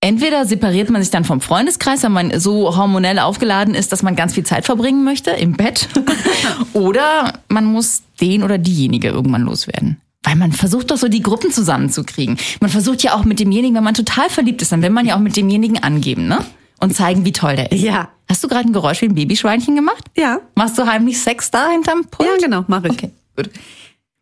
Entweder 0.00 0.44
separiert 0.44 0.90
man 0.90 1.02
sich 1.02 1.10
dann 1.10 1.24
vom 1.24 1.40
Freundeskreis, 1.40 2.02
wenn 2.02 2.12
man 2.12 2.38
so 2.38 2.76
hormonell 2.76 3.18
aufgeladen 3.18 3.74
ist, 3.74 3.90
dass 3.90 4.02
man 4.02 4.16
ganz 4.16 4.34
viel 4.34 4.44
Zeit 4.44 4.66
verbringen 4.66 5.02
möchte 5.02 5.30
im 5.30 5.54
Bett. 5.54 5.88
oder 6.74 7.40
man 7.48 7.64
muss 7.64 8.02
den 8.20 8.42
oder 8.42 8.58
diejenige 8.58 9.08
irgendwann 9.08 9.42
loswerden. 9.42 9.98
Weil 10.22 10.36
man 10.36 10.52
versucht 10.52 10.90
doch 10.90 10.98
so 10.98 11.08
die 11.08 11.22
Gruppen 11.22 11.50
zusammenzukriegen. 11.50 12.36
Man 12.60 12.70
versucht 12.70 13.02
ja 13.02 13.14
auch 13.14 13.24
mit 13.24 13.40
demjenigen, 13.40 13.76
wenn 13.76 13.84
man 13.84 13.94
total 13.94 14.28
verliebt 14.28 14.60
ist, 14.62 14.72
dann 14.72 14.82
will 14.82 14.90
man 14.90 15.06
ja 15.06 15.16
auch 15.16 15.20
mit 15.20 15.36
demjenigen 15.36 15.82
angeben, 15.82 16.28
ne? 16.28 16.44
Und 16.80 16.94
zeigen, 16.94 17.24
wie 17.24 17.32
toll 17.32 17.56
der 17.56 17.72
ist. 17.72 17.80
Ja. 17.82 18.10
Hast 18.28 18.42
du 18.42 18.48
gerade 18.48 18.68
ein 18.68 18.72
Geräusch 18.72 19.00
wie 19.02 19.06
ein 19.06 19.14
Babyschweinchen 19.14 19.74
gemacht? 19.76 20.04
Ja. 20.16 20.40
Machst 20.54 20.76
du 20.78 20.86
heimlich 20.86 21.20
Sex 21.20 21.50
da 21.50 21.68
hinterm 21.70 22.04
Pult? 22.10 22.28
Ja, 22.28 22.36
genau, 22.46 22.64
mache 22.68 22.88
ich. 22.88 22.92
Okay, 22.94 23.10
gut. 23.36 23.50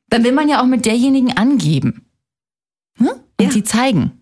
Dann 0.09 0.25
will 0.25 0.33
man 0.33 0.49
ja 0.49 0.61
auch 0.61 0.67
mit 0.67 0.85
derjenigen 0.85 1.37
angeben. 1.37 2.05
Hm? 2.99 3.09
Und 3.09 3.47
Ja. 3.47 3.49
die 3.49 3.65
zeigen. 3.65 4.12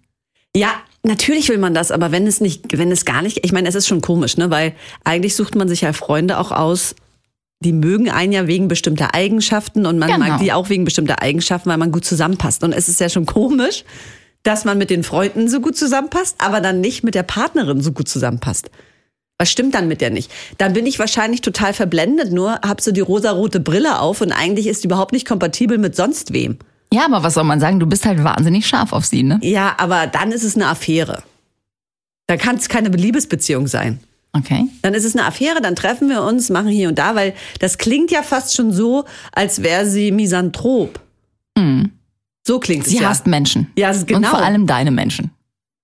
Ja, 0.55 0.69
natürlich 1.03 1.49
will 1.49 1.59
man 1.59 1.75
das, 1.75 1.91
aber 1.91 2.13
wenn 2.13 2.27
es 2.27 2.41
nicht, 2.41 2.77
wenn 2.79 2.91
es 2.93 3.05
gar 3.05 3.23
nicht, 3.23 3.45
ich 3.45 3.53
meine, 3.53 3.69
es 3.69 3.75
ist 3.75 3.89
schon 3.89 4.01
komisch, 4.01 4.37
ne, 4.37 4.51
weil 4.51 4.75
eigentlich 5.05 5.35
sucht 5.35 5.55
man 5.55 5.69
sich 5.69 5.81
ja 5.81 5.93
Freunde 5.93 6.39
auch 6.39 6.53
aus, 6.53 6.95
die 7.63 7.73
mögen 7.73 8.09
einen 8.11 8.33
ja 8.33 8.47
wegen 8.47 8.69
bestimmter 8.69 9.15
Eigenschaften 9.15 9.85
und 9.87 9.99
man 9.99 10.09
Genau. 10.11 10.27
mag 10.27 10.41
die 10.41 10.53
auch 10.53 10.69
wegen 10.71 10.85
bestimmter 10.85 11.21
Eigenschaften, 11.23 11.69
weil 11.71 11.77
man 11.79 11.93
gut 11.93 12.05
zusammenpasst. 12.05 12.63
Und 12.65 12.73
es 12.73 12.89
ist 12.89 13.01
ja 13.01 13.09
schon 13.09 13.27
komisch, 13.27 13.85
dass 14.43 14.65
man 14.65 14.79
mit 14.79 14.91
den 14.91 15.03
Freunden 15.03 15.49
so 15.49 15.61
gut 15.61 15.77
zusammenpasst, 15.77 16.37
aber 16.39 16.61
dann 16.61 16.81
nicht 16.81 17.05
mit 17.05 17.15
der 17.15 17.23
Partnerin 17.23 17.81
so 17.81 17.93
gut 17.93 18.09
zusammenpasst. 18.09 18.71
Was 19.39 19.51
stimmt 19.51 19.75
dann 19.75 19.89
mit 19.89 20.01
der 20.01 20.11
nicht? 20.11 20.31
Dann 20.59 20.75
bin 20.75 20.85
ich 20.87 20.99
wahrscheinlich 20.99 21.41
total 21.41 21.73
verblendet, 21.73 22.31
nur 22.31 22.57
hab 22.57 22.81
so 22.81 22.93
die 22.93 23.01
rosarote 23.01 23.61
Brille 23.61 23.99
auf 23.99 24.21
und 24.21 24.33
eigentlich 24.33 24.67
ist 24.67 24.83
die 24.83 24.87
überhaupt 24.87 25.13
nicht 25.13 25.27
kompatibel 25.27 25.79
mit 25.79 25.97
sonst 25.97 26.33
wem. 26.33 26.59
Ja, 26.93 27.07
aber 27.07 27.23
was 27.23 27.35
soll 27.35 27.45
man 27.45 27.61
sagen? 27.61 27.81
Du 27.81 27.87
bist 27.87 28.05
halt 28.05 28.23
wahnsinnig 28.23 28.67
scharf 28.67 28.93
auf 28.93 29.07
sie, 29.07 29.23
ne? 29.23 29.39
Ja, 29.43 29.77
aber 29.79 30.07
dann 30.07 30.33
ist 30.33 30.43
es 30.43 30.57
eine 30.57 30.67
Affäre. 30.67 31.23
Da 32.27 32.37
kann 32.37 32.57
es 32.57 32.69
keine 32.69 32.89
Liebesbeziehung 32.91 33.67
sein. 33.67 34.01
Okay. 34.33 34.67
Dann 34.83 34.95
ist 34.95 35.05
es 35.05 35.17
eine 35.17 35.27
Affäre, 35.27 35.61
dann 35.61 35.75
treffen 35.75 36.09
wir 36.09 36.23
uns, 36.23 36.51
machen 36.51 36.69
hier 36.69 36.89
und 36.89 36.99
da, 36.99 37.15
weil 37.15 37.35
das 37.59 37.79
klingt 37.79 38.11
ja 38.11 38.23
fast 38.23 38.55
schon 38.55 38.73
so, 38.73 39.05
als 39.33 39.63
wäre 39.63 39.87
sie 39.87 40.13
misanthrop. 40.13 41.01
So 42.51 42.59
klingt 42.59 42.85
es 42.85 42.93
Mhm. 42.93 42.97
Sie 42.97 43.03
ja. 43.05 43.09
hasst 43.11 43.29
Menschen. 43.29 43.71
Ja, 43.79 43.93
genau. 43.93 44.19
Und 44.19 44.27
vor 44.27 44.41
allem 44.41 44.67
deine 44.67 44.91
Menschen. 44.91 45.31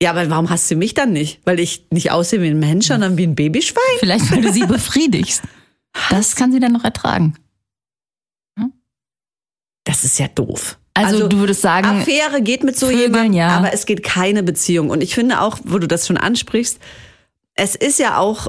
Ja, 0.03 0.11
aber 0.11 0.29
warum 0.31 0.51
hasst 0.51 0.67
sie 0.67 0.75
mich 0.75 0.95
dann 0.95 1.13
nicht? 1.13 1.41
Weil 1.45 1.61
ich 1.61 1.87
nicht 1.93 2.11
aussehe 2.11 2.43
wie 2.43 2.49
ein 2.49 2.59
Mensch, 2.59 2.89
sondern 2.89 3.17
wie 3.17 3.25
ein 3.25 3.37
Babyschwein? 3.37 3.85
Vielleicht, 4.01 4.33
weil 4.33 4.41
du 4.41 4.53
sie 4.53 4.67
befriedigst. 4.67 5.43
Das 6.11 6.35
kann 6.35 6.51
sie 6.51 6.59
dann 6.59 6.73
noch 6.73 6.83
ertragen. 6.83 7.37
Das 9.85 10.03
ist 10.03 10.19
ja 10.19 10.27
doof. 10.27 10.77
Also, 10.95 11.29
du 11.29 11.39
würdest 11.39 11.63
sagen, 11.63 11.87
Affäre 11.87 12.43
geht 12.43 12.65
mit 12.65 12.77
so 12.77 12.91
jemandem, 12.91 13.35
ja. 13.35 13.51
aber 13.51 13.73
es 13.73 13.87
geht 13.87 14.03
keine 14.03 14.43
Beziehung. 14.43 14.91
Und 14.91 15.03
ich 15.03 15.15
finde 15.15 15.43
auch, 15.43 15.59
wo 15.63 15.79
du 15.79 15.87
das 15.87 16.09
schon 16.09 16.17
ansprichst, 16.17 16.81
es 17.55 17.77
ist 17.77 18.01
ja 18.01 18.19
auch 18.19 18.49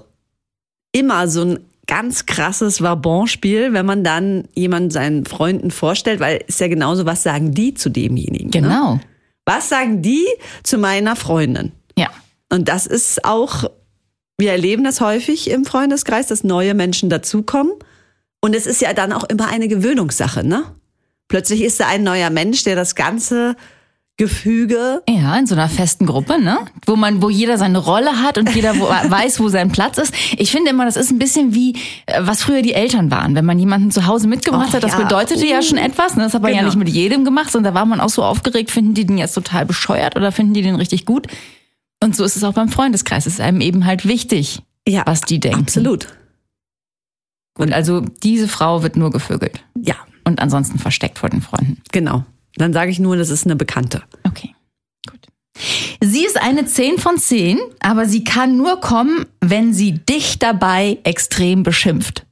immer 0.92 1.28
so 1.28 1.44
ein 1.44 1.60
ganz 1.88 2.26
krasses 2.26 2.82
Vabonspiel, 2.82 3.74
wenn 3.74 3.86
man 3.86 4.04
dann 4.04 4.48
jemanden 4.54 4.92
seinen 4.92 5.26
Freunden 5.26 5.72
vorstellt, 5.72 6.20
weil 6.20 6.44
es 6.48 6.60
ja 6.60 6.68
genauso, 6.68 7.06
was 7.06 7.24
sagen 7.24 7.54
die 7.54 7.74
zu 7.74 7.90
demjenigen? 7.90 8.48
Ne? 8.48 8.52
genau. 8.52 9.00
Was 9.46 9.70
sagen 9.70 10.02
die 10.02 10.28
zu 10.64 10.78
meiner 10.78 11.16
Freundin? 11.16 11.72
Ja. 11.98 12.10
Und 12.52 12.68
das 12.68 12.86
ist 12.86 13.24
auch, 13.24 13.64
wir 14.38 14.52
erleben 14.52 14.84
das 14.84 15.00
häufig 15.00 15.50
im 15.50 15.64
Freundeskreis, 15.64 16.28
dass 16.28 16.44
neue 16.44 16.74
Menschen 16.74 17.10
dazukommen. 17.10 17.72
Und 18.42 18.56
es 18.56 18.68
ist 18.68 18.82
ja 18.82 18.94
dann 18.94 19.14
auch 19.14 19.24
immer 19.24 19.48
eine 19.48 19.70
Gewöhnungssache, 19.70 20.46
ne? 20.46 20.64
Plötzlich 21.30 21.62
ist 21.62 21.80
da 21.80 21.88
ein 21.88 22.04
neuer 22.04 22.30
Mensch, 22.30 22.64
der 22.64 22.76
das 22.76 22.96
ganze 22.96 23.56
Gefüge. 24.18 25.04
Ja, 25.08 25.38
in 25.38 25.46
so 25.46 25.54
einer 25.54 25.70
festen 25.70 26.08
Gruppe, 26.08 26.42
ne? 26.42 26.58
Wo 26.88 26.96
man, 26.96 27.22
wo 27.22 27.30
jeder 27.30 27.58
seine 27.60 27.78
Rolle 27.78 28.22
hat 28.24 28.38
und 28.40 28.54
jeder 28.56 28.78
wo, 28.80 28.86
weiß, 29.10 29.40
wo 29.40 29.48
sein 29.50 29.72
Platz 29.72 29.98
ist. 30.00 30.14
Ich 30.38 30.52
finde 30.52 30.72
immer, 30.72 30.86
das 30.86 30.96
ist 30.98 31.12
ein 31.12 31.20
bisschen 31.20 31.54
wie, 31.54 31.76
äh, 32.08 32.20
was 32.22 32.42
früher 32.42 32.64
die 32.64 32.74
Eltern 32.74 33.12
waren. 33.12 33.36
Wenn 33.36 33.46
man 33.46 33.60
jemanden 33.60 33.92
zu 33.92 34.08
Hause 34.08 34.28
mitgebracht 34.28 34.70
Och, 34.70 34.74
hat, 34.74 34.84
das 34.84 34.94
ja. 34.94 35.00
bedeutete 35.04 35.46
ja 35.46 35.62
schon 35.62 35.78
etwas. 35.78 36.16
Ne? 36.16 36.24
Das 36.24 36.34
hat 36.34 36.42
man 36.42 36.52
ja 36.52 36.58
Genau. 36.58 36.70
nicht 36.70 36.78
mit 36.80 36.90
jedem 36.90 37.26
gemacht, 37.26 37.52
sondern 37.52 37.74
da 37.76 37.80
war 37.80 37.86
man 37.86 38.02
auch 38.02 38.10
so 38.10 38.24
aufgeregt, 38.24 38.72
finden 38.72 38.96
die 38.96 39.06
den 39.06 39.20
jetzt 39.20 39.34
total 39.34 39.66
bescheuert 39.68 40.16
oder 40.16 40.32
finden 40.32 40.54
die 40.56 40.64
den 40.64 40.76
richtig 40.76 41.06
gut? 41.06 41.28
Und 42.04 42.16
so 42.16 42.24
ist 42.24 42.36
es 42.36 42.44
auch 42.44 42.54
beim 42.54 42.70
Freundeskreis. 42.70 43.28
Es 43.28 43.34
ist 43.34 43.42
einem 43.42 43.62
eben 43.62 43.86
halt 43.86 44.08
wichtig, 44.08 44.62
Ja, 44.88 45.04
was 45.06 45.22
die 45.22 45.40
denken. 45.40 45.60
absolut. 45.62 46.08
Und 47.58 47.74
also 47.74 48.02
diese 48.02 48.48
Frau 48.48 48.84
wird 48.84 48.96
nur 48.96 49.12
gevögelt. 49.12 49.64
Ja, 49.76 49.96
Und 50.26 50.40
ansonsten 50.40 50.80
versteckt 50.80 51.20
vor 51.20 51.30
den 51.30 51.42
Freunden. 51.42 51.82
genau. 51.92 52.24
Dann 52.58 52.74
sage 52.74 52.92
ich 52.92 53.00
nur, 53.00 53.16
das 53.18 53.30
ist 53.30 53.46
eine 53.46 53.56
Bekannte. 53.56 54.04
Okay, 54.24 54.54
gut. 55.10 55.20
Sie 56.02 56.26
ist 56.26 56.40
eine 56.42 56.66
10 56.66 56.98
von 57.00 57.18
10, 57.18 57.60
aber 57.80 58.06
sie 58.06 58.24
kann 58.24 58.58
nur 58.58 58.80
kommen, 58.82 59.26
wenn 59.42 59.74
sie 59.74 59.94
dich 59.94 60.40
dabei 60.40 60.98
extrem 61.04 61.64
beschimpft. 61.64 62.26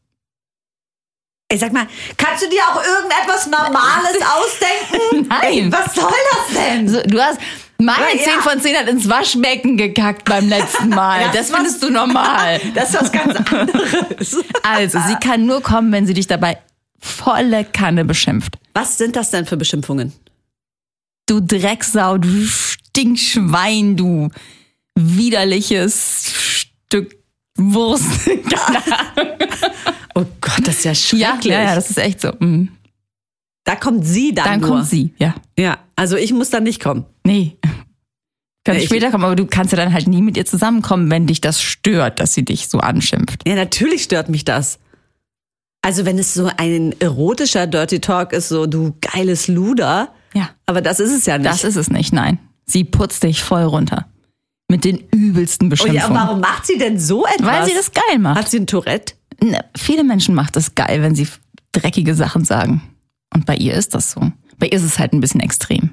Ey, 1.47 1.59
sag 1.59 1.73
mal, 1.73 1.85
kannst 2.17 2.43
du 2.43 2.49
dir 2.49 2.61
auch 2.63 2.81
irgendetwas 2.83 3.45
Normales 3.47 4.17
ausdenken? 4.35 5.27
Nein. 5.29 5.41
Ey, 5.43 5.71
was 5.71 5.93
soll 5.93 6.11
das 6.31 6.57
denn? 6.63 6.89
So, 6.89 7.01
du 7.03 7.21
hast 7.21 7.39
meine 7.77 8.15
Ja, 8.15 8.23
10 8.23 8.33
ja. 8.33 8.41
von 8.41 8.59
10 8.59 8.75
hat 8.77 8.87
ins 8.89 9.07
Waschbecken 9.07 9.77
gekackt 9.77 10.25
beim 10.25 10.49
letzten 10.49 10.89
Mal. 10.89 11.25
Das 11.33 11.49
das 11.49 11.51
findest 11.55 11.83
du 11.83 11.91
normal. 11.91 12.59
Das 12.73 12.89
ist 12.89 13.01
was 13.01 13.11
ganz 13.11 13.35
anderes. 13.35 14.37
Also, 14.63 14.99
sie 15.07 15.15
kann 15.15 15.45
nur 15.45 15.61
kommen, 15.61 15.91
wenn 15.91 16.07
sie 16.07 16.15
dich 16.15 16.25
dabei 16.25 16.57
volle 16.99 17.63
Kanne 17.65 18.05
beschimpft. 18.05 18.57
Was 18.75 18.97
sind 18.97 19.15
das 19.15 19.31
denn 19.31 19.45
für 19.45 19.57
Beschimpfungen? 19.57 20.13
Du 21.27 21.39
Drecksau, 21.39 22.17
du 22.19 22.45
Stinkschwein, 22.45 23.95
du 23.97 24.29
widerliches 24.95 26.31
Stück 26.31 27.15
Wurst. 27.57 28.05
Oh 30.17 30.23
Gott, 30.39 30.65
das 30.65 30.77
ist 30.77 30.85
ja 30.85 30.95
schrecklich. 30.95 31.51
ja, 31.51 31.61
ja, 31.63 31.75
das 31.75 31.89
ist 31.89 31.97
echt 31.97 32.21
so. 32.21 32.31
Mhm. 32.39 32.69
Da 33.65 33.75
kommt 33.75 34.05
sie 34.05 34.33
dann, 34.33 34.45
Dann 34.45 34.59
nur. 34.61 34.69
kommt 34.69 34.85
sie, 34.87 35.13
ja. 35.17 35.35
Ja, 35.59 35.77
also 35.97 36.15
ich 36.15 36.31
muss 36.31 36.49
dann 36.49 36.63
nicht 36.63 36.81
kommen. 36.81 37.03
Nee. 37.25 37.57
Kann 38.63 38.75
Ja, 38.77 38.81
ich- 38.81 38.85
später 38.85 39.11
kommen, 39.11 39.25
aber 39.25 39.35
du 39.35 39.45
kannst 39.45 39.73
ja 39.73 39.77
dann 39.77 39.91
halt 39.91 40.07
nie 40.07 40.21
mit 40.21 40.37
ihr 40.37 40.45
zusammenkommen, 40.45 41.11
wenn 41.11 41.27
dich 41.27 41.41
das 41.41 41.61
stört, 41.61 42.21
dass 42.21 42.33
sie 42.33 42.45
dich 42.45 42.69
so 42.69 42.79
anschimpft. 42.79 43.45
Ja, 43.45 43.55
natürlich 43.55 44.03
stört 44.03 44.29
mich 44.29 44.45
das. 44.45 44.79
Also 45.85 46.03
wenn 46.05 46.17
es 46.17 46.33
so 46.33 46.49
ein 46.57 46.99
erotischer 46.99 47.67
Dirty 47.67 47.99
Talk 47.99 48.33
ist, 48.33 48.49
so 48.49 48.65
du 48.65 48.95
geiles 49.01 49.47
Luder, 49.47 50.09
Ja. 50.33 50.49
aber 50.65 50.81
das 50.81 50.99
ist 50.99 51.11
es 51.11 51.27
ja 51.27 51.37
nicht. 51.37 51.47
Das 51.47 51.63
ist 51.63 51.75
es 51.75 51.91
nicht, 51.91 52.11
nein. 52.11 52.39
Sie 52.65 52.83
putzt 52.83 53.21
dich 53.21 53.43
voll 53.43 53.61
runter. 53.61 54.07
Mit 54.67 54.83
den 54.83 54.97
übelsten 55.11 55.67
oh 55.67 55.69
Beschimpfungen. 55.69 56.15
ja, 56.15 56.25
warum 56.25 56.39
macht 56.39 56.65
sie 56.65 56.79
denn 56.79 56.99
so 56.99 57.27
etwas? 57.27 57.45
Weil 57.45 57.65
sie 57.67 57.75
das 57.75 57.91
geil 57.91 58.17
macht. 58.17 58.39
Hat 58.39 58.49
sie 58.49 58.61
ein 58.61 58.65
Tourette? 58.65 59.13
Ne, 59.39 59.63
viele 59.77 60.03
Menschen 60.03 60.33
macht 60.33 60.55
das 60.55 60.73
geil, 60.73 61.03
wenn 61.03 61.13
sie 61.13 61.27
dreckige 61.71 62.15
Sachen 62.15 62.45
sagen. 62.45 62.81
Und 63.31 63.45
bei 63.45 63.55
ihr 63.55 63.75
ist 63.75 63.93
das 63.93 64.09
so. 64.09 64.31
Bei 64.57 64.65
ihr 64.65 64.73
ist 64.73 64.83
es 64.83 64.97
halt 64.97 65.13
ein 65.13 65.21
bisschen 65.21 65.41
extrem. 65.41 65.91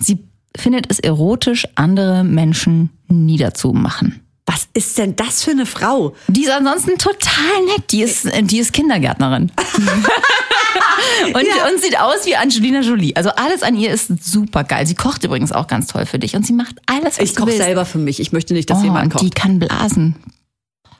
Sie 0.00 0.26
findet 0.56 0.90
es 0.90 0.98
erotisch, 0.98 1.68
andere 1.76 2.24
Menschen 2.24 2.90
niederzumachen. 3.06 4.20
Was 4.52 4.66
ist 4.74 4.98
denn 4.98 5.14
das 5.14 5.44
für 5.44 5.52
eine 5.52 5.64
Frau? 5.64 6.12
Die 6.26 6.42
ist 6.42 6.50
ansonsten 6.50 6.98
total 6.98 7.64
nett. 7.66 7.92
Die 7.92 8.02
ist, 8.02 8.28
die 8.42 8.58
ist 8.58 8.72
Kindergärtnerin. 8.72 9.52
und, 11.34 11.46
Ja. 11.46 11.68
und 11.72 11.80
sieht 11.80 11.96
aus 12.00 12.26
wie 12.26 12.34
Angelina 12.34 12.80
Jolie. 12.80 13.14
Also 13.14 13.30
alles 13.30 13.62
an 13.62 13.76
ihr 13.76 13.92
ist 13.92 14.08
super 14.24 14.64
geil. 14.64 14.86
Sie 14.88 14.96
kocht 14.96 15.22
übrigens 15.22 15.52
auch 15.52 15.68
ganz 15.68 15.86
toll 15.86 16.04
für 16.04 16.18
dich. 16.18 16.34
Und 16.34 16.44
sie 16.44 16.52
macht 16.52 16.76
alles, 16.86 17.18
was 17.18 17.24
Ich 17.24 17.34
du 17.34 17.42
koche 17.42 17.52
willst. 17.52 17.62
selber 17.62 17.84
für 17.84 17.98
mich. 17.98 18.18
Ich 18.18 18.32
möchte 18.32 18.54
nicht, 18.54 18.68
dass 18.70 18.80
oh, 18.80 18.82
jemand 18.84 19.12
kocht. 19.12 19.22
die 19.24 19.30
kann 19.30 19.60
blasen. 19.60 20.16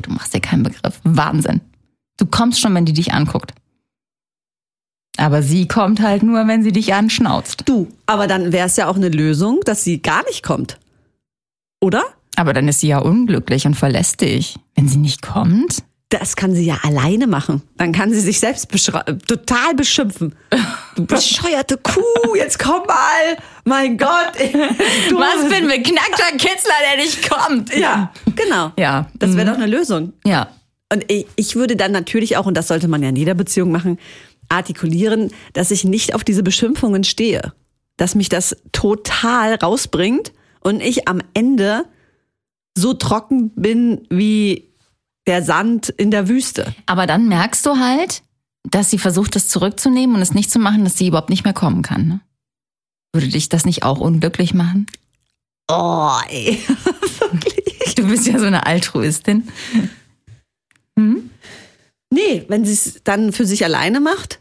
Du 0.03 0.13
machst 0.13 0.33
dir 0.33 0.41
keinen 0.41 0.63
Begriff. 0.63 1.01
Wahnsinn. 1.03 1.61
Du 2.19 2.27
kommst 2.27 2.61
schon, 2.61 2.73
wenn 2.77 2.85
die 2.85 2.93
dich 2.93 3.13
anguckt. 3.13 3.53
Aber 5.17 5.43
sie 5.43 5.67
kommt 5.67 6.01
halt 6.01 6.23
nur, 6.23 6.47
wenn 6.47 6.63
sie 6.63 6.71
dich 6.73 6.95
anschnauzt. 6.95 7.65
Du, 7.67 7.89
aber 8.07 8.29
dann 8.29 8.53
wäre 8.53 8.69
es 8.69 8.77
ja 8.77 8.87
auch 8.87 8.97
eine 8.97 9.09
Lösung, 9.09 9.61
dass 9.65 9.83
sie 9.83 10.01
gar 10.01 10.23
nicht 10.27 10.45
kommt. 10.45 10.79
Oder? 11.81 12.05
Aber 12.41 12.55
dann 12.55 12.69
ist 12.69 12.81
sie 12.81 12.89
ja 12.89 12.99
unglücklich 13.01 13.67
und 13.67 13.75
verlässt 13.75 14.23
dich. 14.23 14.57
Wenn 14.75 14.89
sie 14.89 14.97
nicht 14.97 15.21
kommt, 15.21 15.83
Das 16.09 16.37
kann 16.37 16.55
sie 16.55 16.65
ja 16.65 16.79
alleine 16.83 17.27
machen. 17.27 17.61
Dann 17.77 17.93
kann 17.93 18.11
sie 18.13 18.19
sich 18.21 18.41
selbst 18.41 18.69
total 19.29 19.75
beschimpfen. 19.77 20.35
Du 20.97 21.07
bescheuerte 21.07 21.77
Kuh, 21.77 22.35
jetzt 22.35 22.59
komm 22.59 22.83
mal. 22.87 23.37
Mein 23.65 23.97
Gott. 23.97 24.33
Du, 25.09 25.17
was 25.17 25.47
für 25.49 25.55
ein 25.55 25.69
beknackter 25.69 26.31
Kitzler, 26.37 26.73
der 26.91 27.05
nicht 27.05 27.29
kommt. 27.31 27.77
Ja, 27.77 28.11
genau. 28.35 28.73
Ja. 28.79 29.07
Das 29.19 29.37
wäre 29.37 29.45
Mhm. 29.45 29.51
doch 29.51 29.57
eine 29.63 29.67
Lösung. 29.71 30.13
Ja. 30.27 30.49
Und 30.93 31.05
ich, 31.09 31.27
ich 31.37 31.55
würde 31.57 31.77
dann 31.77 31.93
natürlich 31.93 32.37
auch, 32.39 32.47
und 32.47 32.57
das 32.57 32.67
sollte 32.69 32.89
man 32.89 33.03
ja 33.03 33.11
in 33.11 33.17
jeder 33.17 33.35
Beziehung 33.35 33.71
machen, 33.71 33.99
artikulieren, 34.49 35.31
dass 35.53 35.71
ich 35.71 35.85
nicht 35.85 36.15
auf 36.15 36.25
diese 36.25 36.43
Beschimpfungen 36.43 37.05
stehe. 37.05 37.53
Dass 37.99 38.15
mich 38.17 38.29
das 38.29 38.57
total 38.73 39.55
rausbringt 39.57 40.33
und 40.61 40.81
ich 40.83 41.07
am 41.07 41.21
Ende 41.35 41.85
so 42.81 42.95
trocken 42.95 43.51
bin 43.51 44.07
wie 44.11 44.69
der 45.27 45.43
Sand 45.43 45.89
in 45.91 46.11
der 46.11 46.29
Wüste. 46.29 46.75
Aber 46.87 47.07
dann 47.07 47.29
merkst 47.29 47.65
du 47.67 47.77
halt, 47.77 48.23
dass 48.65 48.91
sie 48.91 48.99
versucht, 48.99 49.37
das 49.37 49.49
zurückzunehmen 49.49 50.17
und 50.17 50.23
es 50.23 50.35
nicht 50.35 50.51
zu 50.51 50.59
machen, 50.59 50.85
dass 50.85 50.97
sie 50.97 51.07
überhaupt 51.07 51.31
nicht 51.31 51.45
mehr 51.45 51.53
kommen 51.55 51.83
kann. 51.83 52.09
Ne? 52.09 52.21
Würde 53.13 53.29
dich 53.29 53.49
das 53.49 53.65
nicht 53.65 53.83
auch 53.85 54.01
unglücklich 54.01 54.55
machen? 54.55 54.87
Oh, 55.69 56.17
ey. 56.29 56.61
Du 57.97 58.09
bist 58.09 58.27
ja 58.27 58.39
so 58.39 58.47
eine 58.47 58.67
Altruistin. 58.67 59.49
Nee, 62.11 62.45
wenn 62.49 62.65
sie 62.65 62.73
es 62.73 63.01
dann 63.05 63.33
für 63.33 63.47
sich 63.47 63.65
alleine 63.65 64.01
macht. 64.01 64.41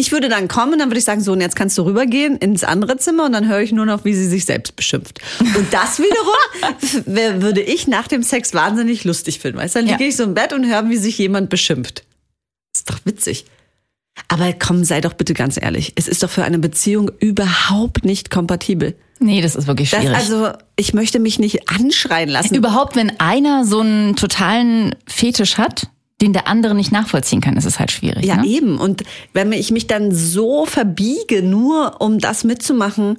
Ich 0.00 0.12
würde 0.12 0.28
dann 0.28 0.46
kommen, 0.46 0.78
dann 0.78 0.90
würde 0.90 0.98
ich 1.00 1.04
sagen, 1.04 1.20
so, 1.20 1.32
und 1.32 1.40
jetzt 1.40 1.56
kannst 1.56 1.76
du 1.76 1.82
rübergehen 1.82 2.36
ins 2.36 2.62
andere 2.62 2.98
Zimmer 2.98 3.24
und 3.26 3.32
dann 3.32 3.48
höre 3.48 3.60
ich 3.62 3.72
nur 3.72 3.84
noch, 3.84 4.04
wie 4.04 4.14
sie 4.14 4.28
sich 4.28 4.44
selbst 4.44 4.76
beschimpft. 4.76 5.18
Und 5.40 5.72
das 5.72 5.98
wiederum 5.98 7.04
würde 7.42 7.60
ich 7.62 7.88
nach 7.88 8.06
dem 8.06 8.22
Sex 8.22 8.54
wahnsinnig 8.54 9.02
lustig 9.02 9.40
finden. 9.40 9.58
Weißt 9.58 9.74
du, 9.74 9.80
dann 9.80 9.88
liege 9.88 10.04
Ja. 10.04 10.08
ich 10.08 10.16
so 10.16 10.22
im 10.22 10.34
Bett 10.34 10.52
und 10.52 10.64
höre, 10.66 10.88
wie 10.88 10.96
sich 10.96 11.18
jemand 11.18 11.50
beschimpft. 11.50 12.04
Ist 12.72 12.88
doch 12.88 12.98
witzig. 13.04 13.44
Aber 14.28 14.52
komm, 14.52 14.84
sei 14.84 15.00
doch 15.00 15.14
bitte 15.14 15.34
ganz 15.34 15.60
ehrlich. 15.60 15.92
Es 15.96 16.06
ist 16.06 16.22
doch 16.22 16.30
für 16.30 16.44
eine 16.44 16.58
Beziehung 16.60 17.10
überhaupt 17.18 18.04
nicht 18.04 18.30
kompatibel. 18.30 18.96
Nee, 19.20 19.40
das 19.42 19.56
ist 19.56 19.66
wirklich 19.66 19.90
Das, 19.90 20.00
schwierig. 20.02 20.16
also, 20.16 20.52
ich 20.76 20.94
möchte 20.94 21.18
mich 21.18 21.40
nicht 21.40 21.68
anschreien 21.70 22.28
lassen. 22.28 22.54
Überhaupt, 22.54 22.94
wenn 22.94 23.18
einer 23.18 23.64
so 23.64 23.80
einen 23.80 24.14
totalen 24.14 24.94
Fetisch 25.08 25.58
hat, 25.58 25.88
den 26.20 26.32
der 26.32 26.48
andere 26.48 26.74
nicht 26.74 26.90
nachvollziehen 26.90 27.40
kann, 27.40 27.56
ist 27.56 27.64
es 27.64 27.78
halt 27.78 27.92
schwierig. 27.92 28.24
Ja, 28.24 28.36
ne? 28.36 28.46
eben. 28.46 28.78
Und 28.78 29.04
wenn 29.32 29.52
ich 29.52 29.70
mich 29.70 29.86
dann 29.86 30.12
so 30.12 30.66
verbiege, 30.66 31.42
nur 31.42 32.00
um 32.00 32.18
das 32.18 32.44
mitzumachen, 32.44 33.18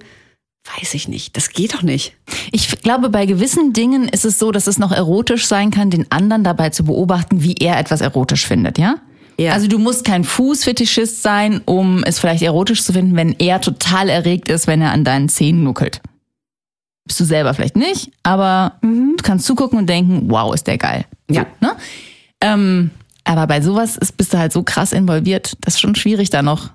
weiß 0.77 0.94
ich 0.94 1.08
nicht. 1.08 1.38
Das 1.38 1.50
geht 1.50 1.74
doch 1.74 1.82
nicht. 1.82 2.13
Ich 2.51 2.82
glaube, 2.82 3.10
bei 3.10 3.25
gewissen 3.25 3.74
Dingen 3.74 4.08
ist 4.08 4.25
es 4.25 4.38
so, 4.38 4.51
dass 4.51 4.68
es 4.68 4.77
noch 4.77 4.91
erotisch 4.91 5.48
sein 5.48 5.72
kann, 5.72 5.89
den 5.89 6.12
anderen 6.12 6.44
dabei 6.44 6.70
zu 6.70 6.84
beobachten, 6.84 7.41
wie 7.44 7.56
er 7.56 7.79
etwas 7.79 8.01
erotisch 8.01 8.46
findet, 8.46 8.77
ja? 8.77 8.96
Ja. 9.39 9.53
Also 9.53 9.68
du 9.68 9.79
musst 9.79 10.03
kein 10.03 10.25
Fußfetischist 10.25 11.24
sein, 11.24 11.62
um 11.63 12.03
es 12.03 12.20
vielleicht 12.20 12.41
erotisch 12.41 12.84
zu 12.84 12.91
finden, 12.91 13.15
wenn 13.15 13.32
er 13.39 13.62
total 13.62 14.10
erregt 14.10 14.50
ist, 14.50 14.68
wenn 14.68 14.82
er 14.82 14.91
an 14.91 15.06
deinen 15.06 15.29
Zähnen 15.29 15.63
nuckelt. 15.63 16.01
Bist 17.06 17.22
du 17.22 17.24
selber 17.24 17.53
vielleicht 17.53 17.77
nicht, 17.77 18.12
aber 18.22 18.74
du 18.82 19.15
kannst 19.24 19.46
zugucken 19.46 19.79
und 19.79 19.88
denken, 19.88 20.24
wow, 20.25 20.53
ist 20.53 20.68
der 20.68 20.77
geil. 20.77 21.06
Ja. 21.32 21.46
So, 21.62 21.68
ne? 21.68 21.75
Ähm, 22.41 22.91
aber 23.24 23.48
bei 23.48 23.62
sowas 23.62 23.98
ist, 23.98 24.17
bist 24.17 24.34
du 24.34 24.38
halt 24.38 24.53
so 24.53 24.63
krass 24.63 24.91
involviert, 24.91 25.55
das 25.62 25.75
ist 25.75 25.81
schon 25.81 25.96
schwierig, 25.96 26.29
da 26.29 26.41
noch, 26.41 26.72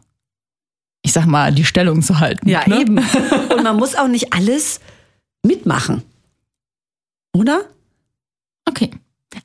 ich 1.02 1.12
sag 1.12 1.26
mal, 1.26 1.52
die 1.52 1.64
Stellung 1.64 2.02
zu 2.02 2.20
halten. 2.20 2.48
Ja, 2.48 2.68
ne? 2.68 2.80
eben. 2.80 2.98
Und 3.50 3.62
man 3.62 3.76
muss 3.76 3.94
auch 3.96 4.08
nicht 4.08 4.32
alles 4.32 4.80
mitmachen. 5.42 6.02
Oder? 7.32 7.62
Okay. 8.66 8.90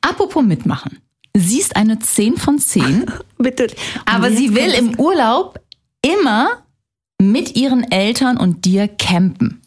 Apropos 0.00 0.44
mitmachen. 0.44 0.98
Sie 1.36 1.58
ist 1.58 1.76
eine 1.76 1.98
10 1.98 2.36
von 2.36 2.58
10, 2.58 3.06
Bitte. 3.38 3.68
aber 4.04 4.30
sie 4.30 4.54
will 4.54 4.72
im 4.72 4.98
Urlaub 4.98 5.60
immer 6.02 6.64
mit 7.20 7.56
ihren 7.56 7.90
Eltern 7.90 8.36
und 8.36 8.64
dir 8.64 8.88
campen. 8.88 9.60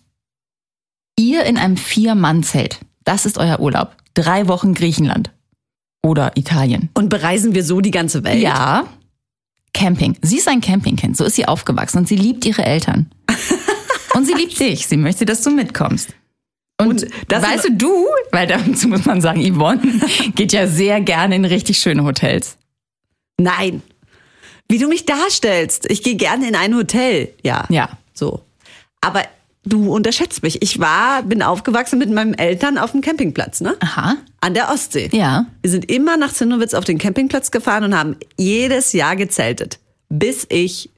Ihr 1.17 1.43
in 1.43 1.57
einem 1.57 1.77
Vier-Mann-Zelt. 1.77 2.79
Das 3.03 3.25
ist 3.25 3.37
euer 3.37 3.59
Urlaub. 3.59 3.95
Drei 4.13 4.47
Wochen 4.47 4.73
Griechenland. 4.73 5.31
Oder 6.03 6.35
Italien. 6.35 6.89
Und 6.93 7.09
bereisen 7.09 7.55
wir 7.55 7.63
so 7.63 7.81
die 7.81 7.91
ganze 7.91 8.23
Welt? 8.23 8.41
Ja. 8.41 8.85
Camping. 9.73 10.17
Sie 10.21 10.37
ist 10.37 10.47
ein 10.47 10.61
Campingkind. 10.61 11.17
So 11.17 11.23
ist 11.23 11.35
sie 11.35 11.47
aufgewachsen 11.47 11.99
und 11.99 12.07
sie 12.07 12.15
liebt 12.15 12.45
ihre 12.45 12.63
Eltern. 12.63 13.09
und 14.13 14.25
sie 14.25 14.33
liebt 14.33 14.59
dich. 14.59 14.87
Sie 14.87 14.97
möchte, 14.97 15.25
dass 15.25 15.41
du 15.41 15.49
mitkommst. 15.49 16.09
Und, 16.79 17.07
das 17.27 17.43
weißt 17.43 17.65
du, 17.65 17.71
du, 17.73 18.05
weil 18.31 18.47
dazu 18.47 18.87
muss 18.87 19.05
man 19.05 19.21
sagen, 19.21 19.41
Yvonne 19.41 19.81
geht 20.35 20.53
ja 20.53 20.67
sehr 20.67 21.01
gerne 21.01 21.35
in 21.35 21.45
richtig 21.45 21.79
schöne 21.79 22.03
Hotels. 22.03 22.57
Nein. 23.37 23.81
Wie 24.67 24.79
du 24.79 24.87
mich 24.87 25.05
darstellst. 25.05 25.89
Ich 25.89 26.03
gehe 26.03 26.15
gerne 26.15 26.47
in 26.47 26.55
ein 26.55 26.75
Hotel. 26.75 27.33
Ja. 27.43 27.65
Ja. 27.69 27.89
So. 28.13 28.41
Aber 29.01 29.23
du 29.65 29.93
unterschätzt 29.93 30.43
mich. 30.43 30.61
Ich 30.61 30.79
war, 30.79 31.23
bin 31.23 31.41
aufgewachsen 31.41 31.99
mit 31.99 32.09
meinen 32.09 32.33
Eltern 32.33 32.77
auf 32.77 32.91
dem 32.91 33.01
Campingplatz, 33.01 33.61
ne? 33.61 33.75
Aha. 33.79 34.17
An 34.41 34.53
der 34.53 34.69
Ostsee. 34.69 35.09
Ja. 35.11 35.45
Wir 35.61 35.71
sind 35.71 35.89
immer 35.89 36.17
nach 36.17 36.33
Zinnowitz 36.33 36.73
auf 36.73 36.85
den 36.85 36.97
Campingplatz 36.97 37.51
gefahren 37.51 37.83
und 37.83 37.97
haben 37.97 38.17
jedes 38.37 38.93
Jahr 38.93 39.15
gezeltet. 39.15 39.79
Bis 40.09 40.45
ich 40.49 40.89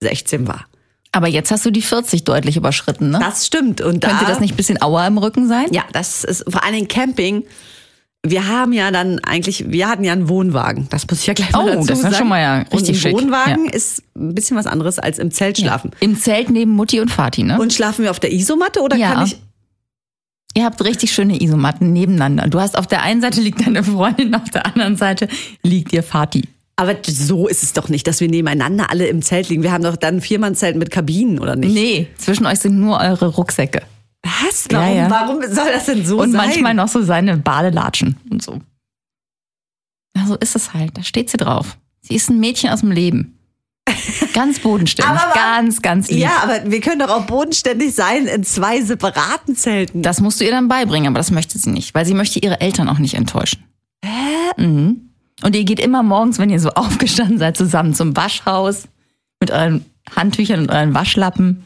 16 0.00 0.48
war. 0.48 0.66
Aber 1.12 1.28
jetzt 1.28 1.50
hast 1.50 1.64
du 1.64 1.70
die 1.70 1.82
40 1.82 2.24
deutlich 2.24 2.56
überschritten, 2.56 3.10
ne? 3.10 3.18
Das 3.18 3.46
stimmt. 3.46 3.80
Und 3.80 4.04
da, 4.04 4.08
Könnte 4.08 4.26
das 4.26 4.40
nicht 4.40 4.52
ein 4.52 4.56
bisschen 4.56 4.80
Aua 4.82 5.06
im 5.06 5.18
Rücken 5.18 5.48
sein? 5.48 5.66
Ja, 5.70 5.84
das 5.92 6.24
ist 6.24 6.44
vor 6.48 6.62
allen 6.62 6.74
Dingen 6.74 6.88
Camping. 6.88 7.44
Wir 8.26 8.48
haben 8.48 8.72
ja 8.72 8.90
dann 8.90 9.20
eigentlich, 9.20 9.70
wir 9.70 9.88
hatten 9.88 10.02
ja 10.04 10.12
einen 10.12 10.28
Wohnwagen. 10.28 10.88
Das 10.90 11.06
muss 11.08 11.20
ich 11.20 11.26
ja 11.26 11.34
gleich 11.34 11.52
mal 11.52 11.62
Oh, 11.64 11.66
dazu 11.74 11.86
das 11.86 11.98
ist 11.98 12.02
sagen. 12.02 12.14
schon 12.16 12.28
mal 12.28 12.40
ja 12.40 12.58
und 12.62 12.72
richtig 12.74 12.96
ein 12.96 13.00
schick. 13.00 13.12
Wohnwagen 13.14 13.66
Ja. 13.66 13.70
ist 13.72 14.02
ein 14.16 14.34
bisschen 14.34 14.56
was 14.56 14.66
anderes 14.66 14.98
als 14.98 15.18
im 15.18 15.30
Zelt 15.30 15.58
schlafen. 15.58 15.92
Im 16.00 16.18
Zelt 16.18 16.50
neben 16.50 16.72
Mutti 16.72 17.00
und 17.00 17.10
Vati, 17.16 17.44
ne? 17.44 17.58
Und 17.60 17.72
schlafen 17.72 18.02
wir 18.02 18.10
auf 18.10 18.18
der 18.20 18.32
Isomatte 18.32 18.80
oder 18.82 18.96
Ja. 18.96 19.14
kann 19.14 19.26
ich? 19.26 19.38
Ihr 20.54 20.64
habt 20.64 20.82
richtig 20.82 21.12
schöne 21.12 21.40
Isomatten 21.40 21.92
nebeneinander. 21.92 22.48
Du 22.48 22.58
hast 22.58 22.76
auf 22.76 22.88
der 22.88 23.02
einen 23.02 23.20
Seite 23.20 23.40
liegt 23.40 23.64
deine 23.64 23.84
Freundin, 23.84 24.34
auf 24.34 24.50
der 24.50 24.66
anderen 24.66 24.96
Seite 24.96 25.28
liegt 25.62 25.92
ihr 25.92 26.02
Vati. 26.02 26.42
Aber 26.74 26.96
so 27.06 27.46
ist 27.46 27.62
es 27.62 27.72
doch 27.72 27.88
nicht, 27.88 28.06
dass 28.08 28.20
wir 28.20 28.28
nebeneinander 28.28 28.90
alle 28.90 29.06
im 29.06 29.22
Zelt 29.22 29.48
liegen. 29.48 29.62
Wir 29.62 29.70
haben 29.72 29.84
doch 29.84 29.96
dann 29.96 30.16
ein 30.16 30.20
Viermannzelt 30.20 30.76
mit 30.76 30.90
Kabinen, 30.90 31.38
oder 31.38 31.54
nicht? 31.54 31.74
Nee, 31.74 32.08
zwischen 32.18 32.46
euch 32.46 32.58
sind 32.58 32.78
nur 32.80 32.98
eure 33.00 33.26
Rucksäcke. 33.28 33.82
Was? 34.48 34.66
Warum, 34.70 34.86
Ja, 34.88 34.94
ja. 34.94 35.10
warum 35.10 35.42
soll 35.42 35.72
das 35.72 35.86
denn 35.86 36.04
so 36.06 36.20
Und 36.20 36.32
sein? 36.32 36.46
manchmal 36.46 36.74
noch 36.74 36.88
so 36.88 37.02
seine 37.02 37.36
Badelatschen 37.36 38.16
und 38.30 38.42
so. 38.42 38.60
So 40.26 40.34
ist 40.36 40.56
es 40.56 40.74
halt. 40.74 40.96
Da 40.98 41.02
steht 41.04 41.30
sie 41.30 41.36
drauf. 41.36 41.78
Sie 42.00 42.14
ist 42.14 42.28
ein 42.28 42.40
Mädchen 42.40 42.70
aus 42.70 42.80
dem 42.80 42.90
Leben. 42.90 43.38
Ganz 44.34 44.58
bodenständig. 44.62 45.10
Aber 45.10 45.32
ganz, 45.32 45.80
ganz 45.80 46.10
lieb. 46.10 46.20
Ja, 46.20 46.42
aber 46.42 46.70
wir 46.70 46.80
können 46.80 46.98
doch 46.98 47.08
auch 47.10 47.24
bodenständig 47.26 47.94
sein 47.94 48.26
in 48.26 48.42
zwei 48.44 48.82
separaten 48.82 49.54
Zelten. 49.56 50.02
Das 50.02 50.20
musst 50.20 50.40
du 50.40 50.44
ihr 50.44 50.50
dann 50.50 50.68
beibringen, 50.68 51.08
aber 51.08 51.18
das 51.18 51.30
möchte 51.30 51.56
sie 51.58 51.70
nicht, 51.70 51.94
weil 51.94 52.04
sie 52.04 52.14
möchte 52.14 52.38
ihre 52.40 52.60
Eltern 52.60 52.88
auch 52.88 52.98
nicht 52.98 53.14
enttäuschen. 53.14 53.64
Hä? 54.04 54.62
Mhm. 54.62 55.10
Und 55.42 55.54
ihr 55.54 55.64
geht 55.64 55.78
immer 55.80 56.02
morgens, 56.02 56.38
wenn 56.38 56.50
ihr 56.50 56.60
so 56.60 56.70
aufgestanden 56.74 57.38
seid, 57.38 57.56
zusammen 57.56 57.94
zum 57.94 58.16
Waschhaus 58.16 58.88
mit 59.40 59.50
euren 59.50 59.84
Handtüchern 60.14 60.60
und 60.60 60.70
euren 60.70 60.94
Waschlappen. 60.94 61.64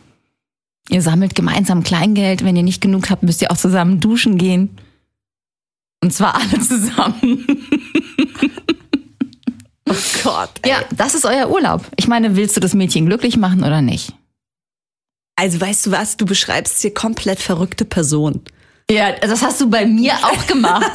Ihr 0.88 1.02
sammelt 1.02 1.34
gemeinsam 1.34 1.82
Kleingeld. 1.82 2.44
Wenn 2.44 2.56
ihr 2.56 2.62
nicht 2.62 2.80
genug 2.80 3.10
habt, 3.10 3.22
müsst 3.22 3.42
ihr 3.42 3.50
auch 3.50 3.56
zusammen 3.56 4.00
duschen 4.00 4.38
gehen. 4.38 4.78
Und 6.02 6.12
zwar 6.12 6.34
alle 6.34 6.58
zusammen. 6.60 7.46
oh 9.88 9.94
Gott. 10.24 10.50
Ey. 10.62 10.70
Ja, 10.70 10.82
das 10.96 11.14
ist 11.14 11.24
euer 11.24 11.48
Urlaub. 11.50 11.86
Ich 11.96 12.08
meine, 12.08 12.36
willst 12.36 12.56
du 12.56 12.60
das 12.60 12.74
Mädchen 12.74 13.06
glücklich 13.06 13.36
machen 13.36 13.62
oder 13.62 13.80
nicht? 13.80 14.12
Also 15.36 15.60
weißt 15.60 15.86
du 15.86 15.90
was, 15.92 16.16
du 16.16 16.26
beschreibst 16.26 16.82
hier 16.82 16.92
komplett 16.92 17.40
verrückte 17.40 17.84
Person. 17.84 18.42
Ja, 18.90 19.12
das 19.12 19.42
hast 19.42 19.60
du 19.60 19.70
bei 19.70 19.86
mir 19.86 20.12
auch 20.22 20.46
gemacht. 20.46 20.90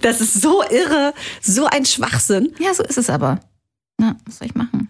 Das 0.00 0.20
ist 0.20 0.40
so 0.40 0.62
irre, 0.62 1.12
so 1.42 1.66
ein 1.66 1.84
Schwachsinn. 1.84 2.54
ja, 2.58 2.72
so 2.72 2.82
ist 2.84 2.98
es 2.98 3.10
aber. 3.10 3.40
Na, 3.98 4.16
was 4.24 4.38
soll 4.38 4.46
ich 4.46 4.54
machen? 4.54 4.88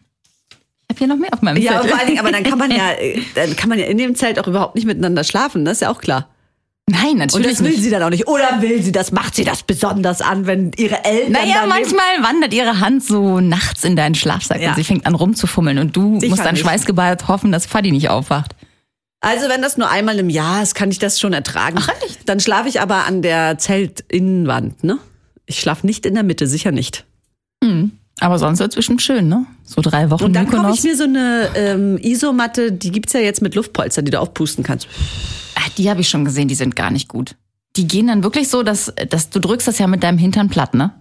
Ich 0.90 0.94
habe 0.96 0.98
hier 0.98 1.06
noch 1.08 1.16
mehr 1.20 1.32
auf 1.34 1.42
meinem 1.42 1.62
Ja, 1.62 1.74
Zettel. 1.74 1.90
vor 1.90 1.98
allen 1.98 2.06
Dingen, 2.08 2.18
aber 2.20 2.32
dann 2.32 2.42
kann 2.44 2.58
man 2.58 2.70
ja, 2.70 2.92
dann 3.34 3.56
kann 3.56 3.68
man 3.68 3.78
ja 3.78 3.86
in 3.86 3.98
dem 3.98 4.14
Zelt 4.14 4.38
auch 4.38 4.46
überhaupt 4.46 4.74
nicht 4.74 4.86
miteinander 4.86 5.22
schlafen, 5.24 5.64
das 5.64 5.74
ist 5.74 5.80
ja 5.82 5.90
auch 5.90 6.00
klar. 6.00 6.28
Nein, 6.90 7.10
Und 7.12 7.18
natürlich 7.18 7.48
das 7.50 7.62
will 7.62 7.70
nicht. 7.72 7.82
sie 7.82 7.90
dann 7.90 8.02
auch 8.02 8.08
nicht. 8.08 8.26
Oder 8.28 8.62
will 8.62 8.82
sie 8.82 8.92
das, 8.92 9.12
macht 9.12 9.34
sie 9.34 9.44
das 9.44 9.62
besonders 9.62 10.22
an, 10.22 10.46
wenn 10.46 10.72
ihre 10.78 11.04
Eltern. 11.04 11.32
Naja, 11.32 11.66
manchmal 11.68 12.22
wandert 12.22 12.54
ihre 12.54 12.80
Hand 12.80 13.04
so 13.04 13.40
nachts 13.40 13.84
in 13.84 13.94
deinen 13.94 14.14
Schlafsack 14.14 14.62
Ja. 14.62 14.70
und 14.70 14.76
sie 14.76 14.84
fängt 14.84 15.04
an 15.04 15.14
rumzufummeln 15.14 15.78
und 15.78 15.94
du 15.94 16.18
Sicher 16.18 16.30
musst 16.30 16.46
dann 16.46 16.56
schweißgebadet 16.56 17.28
hoffen, 17.28 17.52
dass 17.52 17.66
Fadi 17.66 17.90
nicht 17.92 18.08
aufwacht. 18.08 18.56
Also 19.20 19.50
wenn 19.50 19.60
das 19.60 19.76
nur 19.76 19.90
einmal 19.90 20.18
im 20.18 20.30
Jahr 20.30 20.62
ist, 20.62 20.74
kann 20.74 20.90
ich 20.90 20.98
das 20.98 21.20
schon 21.20 21.34
ertragen. 21.34 21.76
Ach, 21.78 21.90
echt? 22.06 22.26
Dann 22.26 22.40
schlafe 22.40 22.70
ich 22.70 22.80
aber 22.80 23.04
an 23.04 23.20
der 23.20 23.58
Zeltinnenwand, 23.58 24.82
ne? 24.82 24.96
Ich 25.44 25.60
schlafe 25.60 25.86
nicht 25.86 26.06
in 26.06 26.14
der 26.14 26.22
Mitte, 26.22 26.46
sicher 26.46 26.72
nicht. 26.72 27.04
Aber 28.20 28.38
sonst 28.38 28.60
wird 28.60 28.70
es 28.72 28.76
bestimmt 28.76 29.02
schön, 29.02 29.28
ne? 29.28 29.44
So 29.68 29.82
drei 29.82 30.10
Wochen 30.10 30.24
Und 30.24 30.32
dann 30.32 30.48
kaufe 30.48 30.72
ich 30.74 30.82
mir 30.82 30.96
so 30.96 31.04
eine 31.04 31.50
ähm, 31.54 31.98
Isomatte, 31.98 32.72
die 32.72 32.90
gibt's 32.90 33.12
ja 33.12 33.20
jetzt 33.20 33.42
mit 33.42 33.54
Luftpolster, 33.54 34.00
die 34.00 34.10
du 34.10 34.18
aufpusten 34.18 34.64
kannst. 34.64 34.88
Ach, 35.54 35.68
die 35.76 35.90
habe 35.90 36.00
ich 36.00 36.08
schon 36.08 36.24
gesehen, 36.24 36.48
die 36.48 36.54
sind 36.54 36.74
gar 36.74 36.90
nicht 36.90 37.08
gut. 37.08 37.36
Die 37.76 37.86
gehen 37.86 38.06
dann 38.06 38.22
wirklich 38.22 38.48
so, 38.48 38.62
dass, 38.62 38.92
dass 39.10 39.28
du 39.28 39.40
drückst 39.40 39.68
das 39.68 39.78
ja 39.78 39.86
mit 39.86 40.02
deinem 40.02 40.16
Hintern 40.16 40.48
platt, 40.48 40.72
ne? 40.72 40.94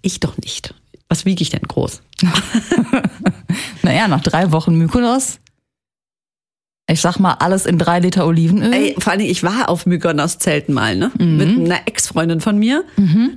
Ich 0.00 0.20
doch 0.20 0.38
nicht. 0.38 0.74
Was 1.08 1.26
wiege 1.26 1.42
ich 1.42 1.50
denn 1.50 1.62
groß? 1.62 2.02
Naja, 3.82 4.06
nach 4.08 4.22
drei 4.22 4.52
Wochen 4.52 4.76
Mykonos. 4.76 5.38
Ich 6.90 7.02
sag 7.02 7.18
mal, 7.18 7.34
alles 7.34 7.66
in 7.66 7.76
drei 7.78 8.00
Liter 8.00 8.26
Olivenöl. 8.26 8.72
Ey, 8.72 8.94
vor 8.98 9.12
allen 9.12 9.18
Dingen, 9.18 9.30
ich 9.30 9.42
war 9.42 9.68
auf 9.68 9.84
Mykonos 9.84 10.38
Zelten 10.38 10.72
mal, 10.72 10.96
ne? 10.96 11.10
Mit 11.18 11.48
einer 11.48 11.86
Ex-Freundin 11.86 12.40
von 12.40 12.58
mir. 12.58 12.82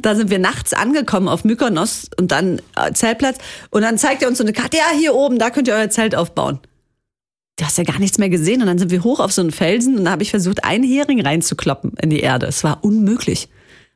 Da 0.01 0.15
sind 0.15 0.29
wir 0.29 0.39
nachts 0.39 0.71
angekommen 0.71 1.27
auf 1.27 1.43
Mykonos 1.43 2.09
und 2.17 2.31
dann 2.31 2.61
äh, 2.77 2.93
Zeltplatz. 2.93 3.39
Und 3.69 3.81
dann 3.81 3.97
zeigt 3.97 4.21
er 4.21 4.29
uns 4.29 4.37
so 4.37 4.45
eine 4.45 4.53
Karte, 4.53 4.77
ja, 4.77 4.97
hier 4.97 5.13
oben, 5.13 5.37
da 5.37 5.49
könnt 5.49 5.67
ihr 5.67 5.73
euer 5.73 5.89
Zelt 5.89 6.15
aufbauen. 6.15 6.59
Du 7.57 7.65
hast 7.65 7.77
ja 7.77 7.83
gar 7.83 7.99
nichts 7.99 8.17
mehr 8.17 8.29
gesehen. 8.29 8.61
Und 8.61 8.67
dann 8.67 8.79
sind 8.79 8.89
wir 8.89 9.03
hoch 9.03 9.19
auf 9.19 9.33
so 9.33 9.41
einen 9.41 9.51
Felsen 9.51 9.97
und 9.97 10.05
da 10.05 10.11
habe 10.11 10.23
ich 10.23 10.31
versucht, 10.31 10.63
einen 10.63 10.85
Hering 10.85 11.21
reinzukloppen 11.21 11.91
in 12.01 12.09
die 12.09 12.21
Erde. 12.21 12.45
Es 12.45 12.63
war 12.63 12.85
unmöglich. 12.85 13.49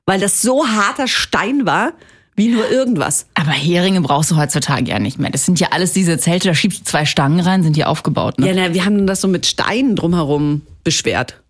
Weil 0.06 0.20
das 0.20 0.42
so 0.42 0.68
harter 0.68 1.08
Stein 1.08 1.66
war, 1.66 1.94
wie 2.36 2.50
nur 2.50 2.70
irgendwas. 2.70 3.28
Aber 3.34 3.52
Heringe 3.52 4.02
brauchst 4.02 4.32
du 4.32 4.36
heutzutage 4.38 4.90
ja 4.90 5.00
nicht 5.00 5.20
mehr. 5.20 5.30
Das 5.32 5.46
sind 5.46 5.60
ja 5.60 5.70
alles 5.72 5.94
diese 5.94 6.18
Zelte, 6.18 6.50
da 6.50 6.54
schiebst 6.56 6.82
du 6.82 6.84
zwei 6.86 7.06
Stangen 7.06 7.40
rein, 7.40 7.64
sind 7.64 7.76
die 7.76 7.86
aufgebaut, 7.86 8.40
ne? 8.40 8.48
Ja, 8.48 8.54
na, 8.54 8.74
wir 8.74 8.86
haben 8.86 9.08
das 9.08 9.22
so 9.22 9.28
mit 9.28 9.46
Steinen 9.46 9.96
drumherum 9.96 10.62
beschwert. 10.84 11.42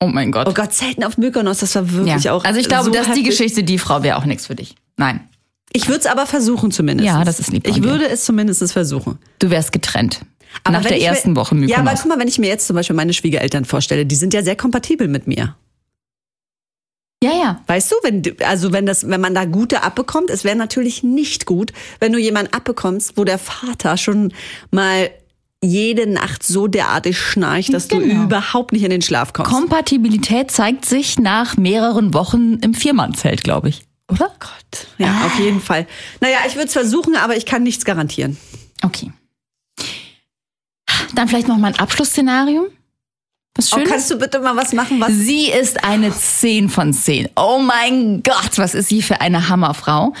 Oh 0.00 0.06
mein 0.06 0.30
Gott. 0.30 0.46
Oh 0.48 0.52
Gott, 0.52 0.72
Zelten 0.72 1.04
auf 1.04 1.16
Mykonos, 1.18 1.58
das 1.58 1.74
war 1.74 1.90
wirklich 1.92 2.24
ja. 2.24 2.32
auch 2.32 2.44
also 2.44 2.60
ich 2.60 2.68
glaube, 2.68 2.84
so 2.84 2.90
dass 2.90 3.12
die. 3.12 3.22
Geschichte, 3.22 3.64
die 3.64 3.78
Frau 3.78 4.02
wäre 4.02 4.18
auch 4.18 4.24
nichts 4.26 4.46
für 4.46 4.54
dich. 4.54 4.74
Nein. 4.96 5.20
Ich 5.72 5.88
würde 5.88 6.00
es 6.00 6.06
aber 6.06 6.26
versuchen 6.26 6.70
zumindest. 6.70 7.06
Ja, 7.06 7.24
das 7.24 7.40
ist 7.40 7.50
lieb 7.50 7.66
Ich 7.66 7.82
würde 7.82 8.08
es 8.08 8.24
zumindest 8.24 8.72
versuchen. 8.72 9.18
Du 9.38 9.50
wärst 9.50 9.72
getrennt. 9.72 10.20
Nach 10.64 10.72
wenn 10.72 10.82
der 10.88 10.96
ich 10.96 11.02
mir- 11.02 11.08
ersten 11.08 11.36
Woche 11.36 11.54
Mykonos. 11.54 11.70
Ja, 11.70 11.78
aber 11.78 11.98
guck 12.00 12.08
mal, 12.08 12.18
wenn 12.18 12.28
ich 12.28 12.38
mir 12.38 12.46
jetzt 12.48 12.66
zum 12.66 12.76
Beispiel 12.76 12.96
meine 12.96 13.12
Schwiegereltern 13.12 13.64
vorstelle, 13.64 14.06
die 14.06 14.14
sind 14.14 14.32
ja 14.32 14.42
sehr 14.42 14.56
kompatibel 14.56 15.08
mit 15.08 15.26
mir. 15.26 15.56
Ja, 17.22 17.30
ja. 17.32 17.60
Weißt 17.66 17.90
du, 17.92 17.96
wenn 18.02 18.22
du- 18.22 18.34
also 18.46 18.72
wenn 18.72 18.86
das, 18.86 19.08
wenn 19.08 19.20
man 19.20 19.34
da 19.34 19.44
gute 19.46 19.82
abbekommt, 19.82 20.30
es 20.30 20.44
wäre 20.44 20.56
natürlich 20.56 21.02
nicht 21.02 21.46
gut, 21.46 21.72
wenn 22.00 22.12
du 22.12 22.18
jemanden 22.18 22.52
abbekommst, 22.52 23.16
wo 23.16 23.24
der 23.24 23.38
Vater 23.38 23.96
schon 23.96 24.32
mal 24.70 25.10
jede 25.62 26.06
Nacht 26.06 26.42
so 26.42 26.66
derartig 26.68 27.18
schnarcht, 27.18 27.72
dass 27.72 27.88
du 27.88 27.98
Genau. 27.98 28.24
überhaupt 28.24 28.72
nicht 28.72 28.82
in 28.84 28.90
den 28.90 29.00
Schlaf 29.02 29.32
kommst. 29.32 29.50
Kompatibilität 29.50 30.50
zeigt 30.50 30.84
sich 30.84 31.18
nach 31.18 31.56
mehreren 31.56 32.12
Wochen 32.14 32.54
im 32.60 32.74
Viermannzelt, 32.74 33.42
glaube 33.42 33.70
ich. 33.70 33.82
Oder? 34.12 34.30
Gott. 34.38 34.86
Ja, 34.98 35.24
auf 35.24 35.38
jeden 35.40 35.60
Fall. 35.60 35.86
Naja, 36.20 36.38
ich 36.46 36.54
würde 36.54 36.66
es 36.66 36.72
versuchen, 36.74 37.16
aber 37.16 37.36
ich 37.36 37.46
kann 37.46 37.62
nichts 37.62 37.84
garantieren. 37.84 38.36
Okay. 38.82 39.10
Dann 41.14 41.28
vielleicht 41.28 41.48
noch 41.48 41.56
mal 41.56 41.68
ein 41.72 41.78
Abschlussszenario. 41.78 42.68
Was 43.56 43.72
Oh, 43.72 43.76
Schönes? 43.76 43.90
kannst 43.90 44.10
du 44.10 44.18
bitte 44.18 44.38
mal 44.40 44.54
was 44.56 44.72
machen, 44.72 45.00
was 45.00 45.12
Sie 45.12 45.50
ist 45.50 45.82
eine 45.84 46.12
10 46.12 46.68
von 46.68 46.92
10. 46.92 47.28
Oh 47.36 47.58
mein 47.58 48.22
Gott, 48.22 48.56
was 48.56 48.74
ist 48.74 48.88
sie 48.88 49.02
für 49.02 49.20
eine 49.20 49.48
Hammerfrau. 49.48 50.12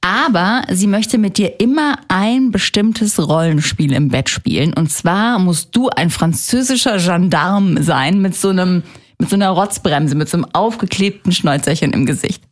Aber 0.00 0.62
sie 0.70 0.86
möchte 0.86 1.16
mit 1.16 1.38
dir 1.38 1.60
immer 1.60 1.96
ein 2.08 2.50
bestimmtes 2.50 3.18
Rollenspiel 3.18 3.92
im 3.94 4.08
Bett 4.10 4.28
spielen. 4.28 4.74
Und 4.74 4.92
zwar 4.92 5.38
musst 5.38 5.74
du 5.74 5.88
ein 5.88 6.10
französischer 6.10 6.98
Gendarm 6.98 7.82
sein 7.82 8.20
mit 8.20 8.34
so 8.36 8.50
einem, 8.50 8.82
mit 9.18 9.30
so 9.30 9.36
einer 9.36 9.48
Rotzbremse, 9.48 10.14
mit 10.14 10.28
so 10.28 10.36
einem 10.36 10.46
aufgeklebten 10.52 11.32
Schnäuzerchen 11.32 11.92
im 11.94 12.04
Gesicht. 12.04 12.42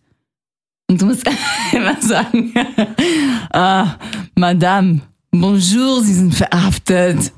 Und 0.89 1.03
du 1.03 1.07
musst 1.07 1.25
immer 1.73 1.97
sagen, 2.01 2.55
ah, 3.53 3.97
Madame, 4.35 5.03
bonjour, 5.31 6.03
Sie 6.03 6.15
sind 6.15 6.35
verhaftet. 6.35 7.33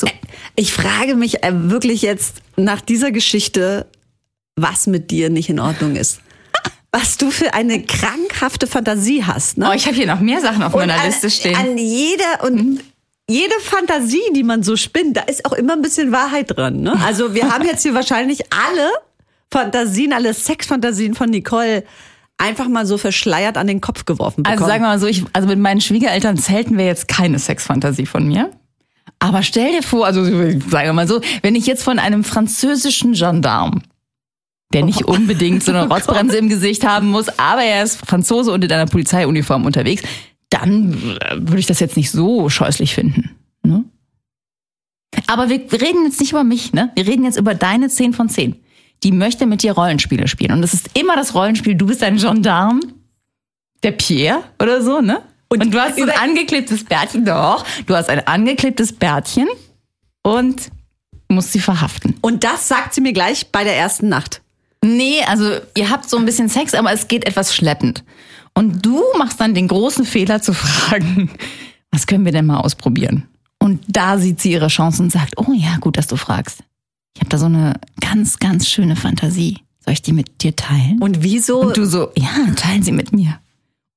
So. 0.00 0.08
Ich 0.56 0.72
frage 0.72 1.14
mich 1.14 1.42
äh, 1.44 1.52
wirklich 1.52 2.02
jetzt 2.02 2.36
nach 2.56 2.80
dieser 2.80 3.10
Geschichte, 3.12 3.86
was 4.56 4.86
mit 4.86 5.10
dir 5.10 5.30
nicht 5.30 5.48
in 5.48 5.60
Ordnung 5.60 5.96
ist. 5.96 6.20
Was 6.90 7.18
du 7.18 7.30
für 7.30 7.52
eine 7.52 7.82
krankhafte 7.82 8.66
Fantasie 8.66 9.22
hast. 9.22 9.58
Ne? 9.58 9.68
Oh, 9.70 9.74
ich 9.74 9.84
habe 9.84 9.94
hier 9.94 10.06
noch 10.06 10.20
mehr 10.20 10.40
Sachen 10.40 10.62
auf 10.62 10.72
meiner 10.72 10.98
an, 10.98 11.04
Liste 11.06 11.28
stehen. 11.28 11.54
An 11.54 11.76
jeder 11.76 12.42
und 12.42 12.80
jede 13.28 13.52
Fantasie, 13.60 14.22
die 14.34 14.42
man 14.42 14.62
so 14.62 14.74
spinnt, 14.74 15.18
da 15.18 15.20
ist 15.20 15.44
auch 15.44 15.52
immer 15.52 15.74
ein 15.74 15.82
bisschen 15.82 16.12
Wahrheit 16.12 16.56
dran. 16.56 16.80
Ne? 16.80 16.98
Also 17.04 17.34
wir 17.34 17.52
haben 17.52 17.66
jetzt 17.66 17.82
hier 17.82 17.92
wahrscheinlich 17.92 18.40
alle 18.50 18.90
Fantasien, 19.52 20.14
alle 20.14 20.32
Sexfantasien 20.32 21.14
von 21.14 21.28
Nicole 21.28 21.84
einfach 22.38 22.68
mal 22.68 22.86
so 22.86 22.96
verschleiert 22.96 23.56
an 23.58 23.66
den 23.66 23.80
Kopf 23.80 24.04
geworfen 24.04 24.44
bekommen. 24.44 24.58
Also 24.58 24.66
sagen 24.66 24.82
wir 24.82 24.88
mal 24.88 24.98
so, 24.98 25.06
ich, 25.06 25.24
also 25.32 25.46
mit 25.46 25.58
meinen 25.58 25.80
Schwiegereltern 25.80 26.38
zelten 26.38 26.78
wir 26.78 26.86
jetzt 26.86 27.08
keine 27.08 27.38
Sexfantasie 27.38 28.06
von 28.06 28.26
mir. 28.26 28.50
Aber 29.20 29.42
stell 29.42 29.72
dir 29.72 29.82
vor, 29.82 30.06
also 30.06 30.24
sagen 30.24 30.68
wir 30.70 30.92
mal 30.92 31.08
so, 31.08 31.20
wenn 31.42 31.54
ich 31.54 31.66
jetzt 31.66 31.82
von 31.82 31.98
einem 31.98 32.22
französischen 32.24 33.14
Gendarm, 33.14 33.82
der 34.72 34.84
nicht 34.84 35.04
unbedingt 35.04 35.64
so 35.64 35.72
eine 35.72 35.88
Rotzbremse 35.92 36.36
im 36.36 36.48
Gesicht 36.48 36.86
haben 36.86 37.08
muss, 37.08 37.28
aber 37.38 37.62
er 37.62 37.82
ist 37.82 37.96
Franzose 38.06 38.52
und 38.52 38.62
in 38.64 38.70
einer 38.70 38.86
Polizeiuniform 38.86 39.66
unterwegs, 39.66 40.02
dann 40.50 40.92
äh, 41.20 41.36
würde 41.36 41.58
ich 41.58 41.66
das 41.66 41.80
jetzt 41.80 41.96
nicht 41.96 42.10
so 42.10 42.48
scheußlich 42.48 42.94
finden. 42.94 43.36
Ne? 43.62 43.84
Aber 45.26 45.48
wir 45.48 45.60
reden 45.72 46.04
jetzt 46.04 46.20
nicht 46.20 46.30
über 46.30 46.44
mich, 46.44 46.72
ne? 46.72 46.90
Wir 46.94 47.06
reden 47.06 47.24
jetzt 47.24 47.38
über 47.38 47.54
deine 47.54 47.88
10 47.88 48.12
von 48.12 48.28
10. 48.28 48.56
Die 49.02 49.12
möchte 49.12 49.46
mit 49.46 49.62
dir 49.62 49.72
Rollenspiele 49.72 50.28
spielen. 50.28 50.52
Und 50.52 50.62
das 50.62 50.74
ist 50.74 50.98
immer 50.98 51.16
das 51.16 51.34
Rollenspiel, 51.34 51.74
du 51.74 51.86
bist 51.86 52.02
ein 52.02 52.16
Gendarm, 52.16 52.80
der 53.82 53.92
Pierre 53.92 54.42
oder 54.60 54.82
so, 54.82 55.00
ne? 55.00 55.22
Und, 55.48 55.62
und 55.62 55.74
du 55.74 55.80
hast 55.80 55.98
ein 55.98 56.10
angeklebtes 56.10 56.84
Bärtchen, 56.84 57.24
doch, 57.24 57.64
du 57.86 57.96
hast 57.96 58.10
ein 58.10 58.26
angeklebtes 58.26 58.92
Bärtchen 58.92 59.48
und 60.22 60.70
musst 61.28 61.52
sie 61.52 61.60
verhaften. 61.60 62.16
Und 62.20 62.44
das 62.44 62.68
sagt 62.68 62.94
sie 62.94 63.00
mir 63.00 63.12
gleich 63.12 63.50
bei 63.50 63.64
der 63.64 63.76
ersten 63.76 64.08
Nacht. 64.08 64.42
Nee, 64.84 65.22
also 65.26 65.58
ihr 65.76 65.90
habt 65.90 66.08
so 66.08 66.16
ein 66.18 66.24
bisschen 66.24 66.48
Sex, 66.48 66.74
aber 66.74 66.92
es 66.92 67.08
geht 67.08 67.26
etwas 67.26 67.54
schleppend. 67.54 68.04
Und 68.54 68.84
du 68.84 69.02
machst 69.16 69.40
dann 69.40 69.54
den 69.54 69.68
großen 69.68 70.04
Fehler 70.04 70.42
zu 70.42 70.52
fragen, 70.54 71.30
was 71.90 72.06
können 72.06 72.24
wir 72.24 72.32
denn 72.32 72.46
mal 72.46 72.60
ausprobieren? 72.60 73.26
Und 73.58 73.82
da 73.88 74.18
sieht 74.18 74.40
sie 74.40 74.52
ihre 74.52 74.68
Chance 74.68 75.02
und 75.02 75.10
sagt, 75.10 75.34
oh 75.36 75.52
ja, 75.52 75.76
gut, 75.80 75.96
dass 75.96 76.06
du 76.06 76.16
fragst. 76.16 76.60
Ich 77.14 77.20
habe 77.20 77.30
da 77.30 77.38
so 77.38 77.46
eine 77.46 77.80
ganz, 78.00 78.38
ganz 78.38 78.68
schöne 78.68 78.94
Fantasie. 78.94 79.58
Soll 79.84 79.94
ich 79.94 80.02
die 80.02 80.12
mit 80.12 80.42
dir 80.42 80.54
teilen? 80.54 80.98
Und 81.00 81.22
wieso? 81.22 81.60
Und 81.60 81.76
du 81.76 81.84
so, 81.86 82.12
ja, 82.16 82.28
teilen 82.54 82.82
sie 82.82 82.92
mit 82.92 83.12
mir. 83.12 83.38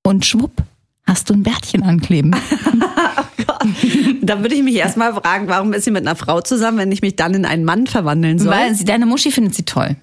Und 0.04 0.26
schwupp, 0.26 0.64
hast 1.12 1.30
du 1.30 1.34
ein 1.34 1.44
Bärtchen 1.44 1.84
ankleben. 1.84 2.32
da 4.22 4.42
würde 4.42 4.56
ich 4.56 4.64
mich 4.64 4.76
erstmal 4.76 5.14
fragen, 5.14 5.48
warum 5.48 5.74
ist 5.74 5.84
sie 5.84 5.92
mit 5.92 6.08
einer 6.08 6.16
Frau 6.16 6.42
zusammen, 6.42 6.78
wenn 6.78 6.92
ich 6.92 7.02
mich 7.02 7.18
dann 7.18 7.34
in 7.34 7.46
einen 7.46 7.66
Mann 7.66 7.86
verwandeln 7.86 8.40
soll? 8.40 8.52
Weil 8.52 8.74
sie, 8.74 8.86
deine 8.86 9.06
Muschi 9.06 9.32
findet 9.32 9.54
sie 9.54 9.64
toll. 9.64 9.98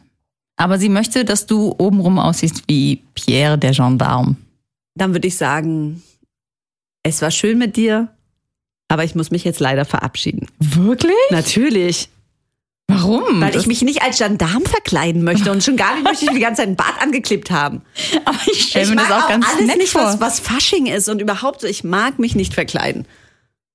Aber 0.57 0.79
sie 0.79 0.89
möchte, 0.89 1.25
dass 1.25 1.47
du 1.47 1.75
obenrum 1.79 2.19
aussiehst 2.19 2.65
wie 2.67 3.03
Pierre 3.15 3.57
der 3.57 3.73
Gendarme. 3.73 4.37
Dann 4.95 5.15
würde 5.15 5.29
ich 5.29 5.37
sagen, 5.37 6.03
es 7.03 7.23
war 7.23 7.31
schön 7.31 7.59
mit 7.59 7.77
dir, 7.77 8.09
aber 8.89 9.05
ich 9.05 9.15
muss 9.15 9.31
mich 9.31 9.45
jetzt 9.45 9.61
leider 9.61 9.85
verabschieden. 9.85 10.47
Wirklich? 10.59 11.15
Natürlich. 11.31 12.11
Warum? 12.91 13.41
Weil 13.43 13.55
ich 13.55 13.67
mich 13.67 13.83
nicht 13.83 14.03
als 14.03 14.19
Gendarm 14.19 14.65
verkleiden 14.65 15.23
möchte 15.23 15.53
und 15.53 15.63
schon 15.63 15.77
gar 15.77 15.95
nicht 15.95 16.05
möchte 16.05 16.25
ich 16.25 16.31
die 16.31 16.41
ganze 16.41 16.61
Zeit 16.63 16.69
einen 16.69 16.77
Bart 16.77 17.01
angeklebt 17.01 17.51
haben. 17.51 17.83
Aber 18.25 18.39
ich 18.51 18.69
stelle 18.71 18.85
Ich 18.85 18.91
mir 18.91 18.97
mag 18.97 19.09
das 19.09 19.19
auch 19.19 19.25
auch 19.25 19.29
ganz 19.29 19.47
alles 19.47 19.67
nett 19.67 19.77
nicht, 19.79 19.93
vor. 19.93 20.03
was, 20.03 20.21
was 20.21 20.41
Fasching 20.41 20.87
ist 20.87 21.09
und 21.09 21.21
überhaupt. 21.21 21.65
Ich 21.65 21.85
mag 21.85 22.19
mich 22.19 22.35
nicht 22.35 22.55
verkleiden. 22.55 23.07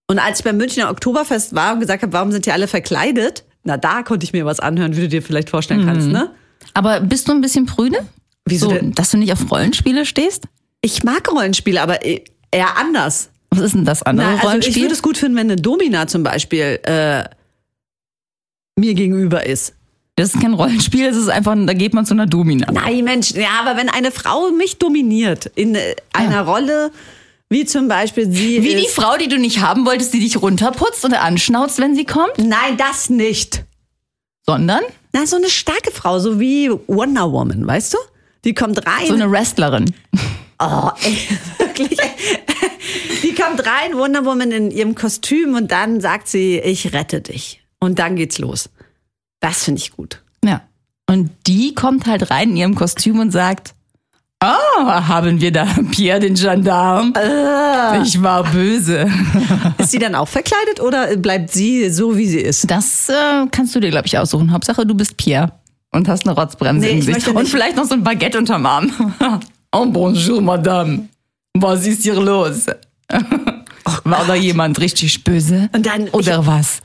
Und 0.08 0.18
als 0.20 0.40
ich 0.40 0.44
beim 0.46 0.58
Münchner 0.58 0.90
Oktoberfest 0.90 1.54
war 1.56 1.74
und 1.74 1.80
gesagt 1.80 2.02
habe, 2.02 2.12
warum 2.12 2.32
sind 2.32 2.46
die 2.48 2.52
alle 2.52 2.68
verkleidet? 2.68 3.44
Na, 3.64 3.78
da 3.78 4.02
konnte 4.04 4.26
ich 4.26 4.34
mir 4.34 4.46
was 4.46 4.60
anhören, 4.60 4.98
wie 4.98 5.02
du 5.02 5.08
dir 5.08 5.22
vielleicht 5.22 5.50
vorstellen 5.50 5.86
kannst, 5.86 6.08
ne? 6.10 6.32
Aber 6.74 7.00
bist 7.00 7.28
du 7.30 7.32
ein 7.34 7.42
bisschen 7.42 7.66
prüde? 7.66 7.98
Wieso 8.46 8.70
so, 8.70 8.76
denn? 8.76 8.92
dass 8.94 9.12
du 9.12 9.18
nicht 9.18 9.32
auf 9.32 9.50
Rollenspiele 9.50 10.06
stehst? 10.06 10.46
Ich 10.82 11.04
mag 11.04 11.32
Rollenspiele, 11.32 11.82
aber 11.82 12.04
e- 12.06 12.24
eher 12.52 12.78
anders. 12.78 13.30
Was 13.52 13.60
ist 13.60 13.76
denn 13.76 13.86
das 13.86 14.04
andere 14.04 14.26
Na, 14.28 14.32
also 14.34 14.40
ich 14.42 14.50
Rollenspiel? 14.50 14.82
würde 14.84 14.94
es 14.96 15.02
gut 15.02 15.18
finden, 15.18 15.38
wenn 15.38 15.50
eine 15.52 15.62
Domina 15.62 16.08
zum 16.08 16.24
Beispiel 16.24 16.80
äh, 16.84 17.24
mir 18.76 18.94
gegenüber 18.94 19.46
ist. 19.46 19.74
das 20.16 20.34
ist 20.34 20.42
kein 20.42 20.54
Rollenspiel, 20.54 21.08
das 21.08 21.18
ist 21.18 21.30
einfach, 21.30 21.56
da 21.66 21.74
geht 21.74 21.94
man 21.94 22.06
zu 22.06 22.14
einer 22.14 22.26
Domina. 22.26 22.72
Nein, 22.72 23.04
Mensch, 23.04 23.32
ja, 23.32 23.50
aber 23.62 23.78
wenn 23.78 23.90
eine 23.90 24.12
Frau 24.12 24.50
mich 24.52 24.78
dominiert 24.78 25.48
in 25.56 25.76
äh, 25.76 25.96
einer 26.14 26.42
Rolle, 26.42 26.92
wie 27.50 27.66
zum 27.66 27.88
Beispiel 27.88 28.32
sie 28.32 28.64
Wie 28.64 28.76
die 28.76 28.86
ist, 28.86 28.96
Frau, 28.96 29.18
die 29.18 29.28
du 29.28 29.38
nicht 29.38 29.62
haben 29.62 29.86
wolltest, 29.86 30.14
die 30.14 30.20
dich 30.20 30.42
runterputzt 30.42 31.06
und 31.06 31.14
anschnauzt, 31.14 31.80
wenn 31.80 31.96
sie 31.96 32.06
kommt? 32.06 32.38
Nein, 32.38 32.78
das 32.78 33.10
nicht. 33.10 33.64
Sondern 34.46 34.82
Na, 35.14 35.26
so 35.26 35.36
eine 35.36 35.50
starke 35.50 35.92
Frau, 35.92 36.20
so 36.20 36.40
wie 36.40 36.70
Wonder 36.88 37.32
Woman, 37.32 37.66
weißt 37.66 37.94
du? 37.94 37.98
Die 38.44 38.54
kommt 38.54 38.86
rein. 38.86 39.08
so 39.08 39.14
eine 39.14 39.32
Wrestlerin. 39.32 39.94
oh, 40.60 40.90
ey, 41.04 41.18
wirklich. 41.58 41.98
Die 43.24 43.34
kommt 43.34 43.66
rein, 43.66 43.98
Wonder 43.98 44.26
Woman 44.26 44.52
in 44.52 44.72
ihrem 44.72 44.96
Kostüm 44.96 45.56
und 45.56 45.72
dann 45.72 46.02
sagt 46.02 46.28
sie, 46.28 46.60
ich 46.60 46.92
rette 46.94 47.22
dich. 47.22 47.63
Und 47.84 48.00
dann 48.00 48.16
geht's 48.16 48.38
los. 48.40 48.70
Das 49.42 49.64
finde 49.66 49.82
ich 49.82 49.92
gut. 49.92 50.22
Ja. 50.44 50.62
Und 51.10 51.32
die 51.48 51.76
kommt 51.76 52.08
halt 52.08 52.32
rein 52.32 52.52
in 52.52 52.58
ihrem 52.58 52.76
Kostüm 52.76 53.20
und 53.20 53.32
sagt, 53.32 53.74
ah, 54.40 55.06
haben 55.08 55.42
wir 55.42 55.52
da 55.52 55.68
Pierre 55.92 56.22
den 56.22 56.36
Gendarm? 56.36 57.14
Ich 58.06 58.22
war 58.24 58.44
böse. 58.46 59.12
Ist 59.78 59.92
sie 59.92 60.00
dann 60.00 60.16
auch 60.16 60.30
verkleidet 60.30 60.80
oder 60.80 61.18
bleibt 61.18 61.52
sie 61.52 61.90
so, 61.90 62.16
wie 62.18 62.28
sie 62.28 62.40
ist? 62.40 62.72
Das 62.72 63.10
äh, 63.10 63.46
kannst 63.52 63.76
du 63.76 63.82
dir, 63.82 63.90
glaube 63.90 64.08
ich, 64.08 64.18
aussuchen. 64.18 64.52
Hauptsache, 64.54 64.86
du 64.86 64.96
bist 64.96 65.18
Pierre 65.18 65.52
und 65.92 66.08
hast 66.08 66.26
eine 66.26 66.36
Rotzbremse 66.36 66.86
Nee, 66.86 66.94
im 66.94 67.00
ich 67.00 67.06
Gesicht. 67.08 67.28
Und 67.28 67.48
vielleicht 67.50 67.76
noch 67.76 67.86
so 67.86 67.96
ein 67.96 68.04
Baguette 68.04 68.38
unterm 68.38 68.66
Arm. 68.66 68.92
oh, 69.74 69.86
bonjour, 69.88 70.42
Madame. 70.42 71.10
Was 71.54 71.86
ist 71.86 72.04
hier 72.04 72.16
los? 72.16 72.66
War 74.06 74.26
da 74.26 74.36
jemand 74.36 74.80
richtig 74.80 75.22
böse? 75.26 75.70
Und 75.74 75.86
dann- 75.86 76.08
Oder 76.10 76.46
was? 76.48 76.82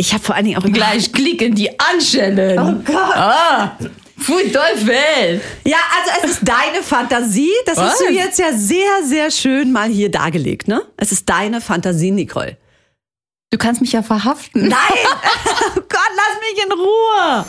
Ich 0.00 0.14
habe 0.14 0.24
vor 0.24 0.34
allen 0.34 0.46
Dingen 0.46 0.56
auch 0.58 0.64
immer- 0.64 0.72
Gleich 0.72 1.12
klicken 1.12 1.54
die 1.54 1.68
Anschellen. 1.78 2.58
Oh 2.58 2.72
Gott. 2.90 3.16
Ah, 3.16 3.76
pfui 4.18 4.50
Teufel. 4.50 5.42
Ja, 5.64 5.76
also 5.98 6.10
es 6.24 6.30
ist 6.30 6.40
deine 6.42 6.82
Fantasie. 6.82 7.50
Das 7.66 7.76
Was? 7.76 7.90
hast 7.92 8.00
du 8.00 8.10
jetzt 8.10 8.38
ja 8.38 8.50
sehr, 8.54 9.04
sehr 9.04 9.30
schön 9.30 9.72
mal 9.72 9.90
hier 9.90 10.10
dargelegt, 10.10 10.68
ne? 10.68 10.80
Es 10.96 11.12
ist 11.12 11.28
deine 11.28 11.60
Fantasie, 11.60 12.12
Nicole. 12.12 12.56
Du 13.50 13.58
kannst 13.58 13.82
mich 13.82 13.92
ja 13.92 14.02
verhaften. 14.02 14.68
Nein! 14.68 14.78
oh 15.76 15.80
Gott, 15.80 16.12
lass 16.16 16.40
mich 16.40 16.64
in 16.64 16.72
Ruhe! 16.72 17.44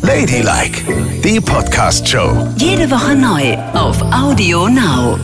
Ladylike, 0.00 1.20
die 1.22 1.38
Podcast-Show. 1.38 2.48
Jede 2.56 2.90
Woche 2.90 3.14
neu 3.14 3.58
auf 3.74 4.00
Audio 4.10 4.68
Now. 4.68 5.18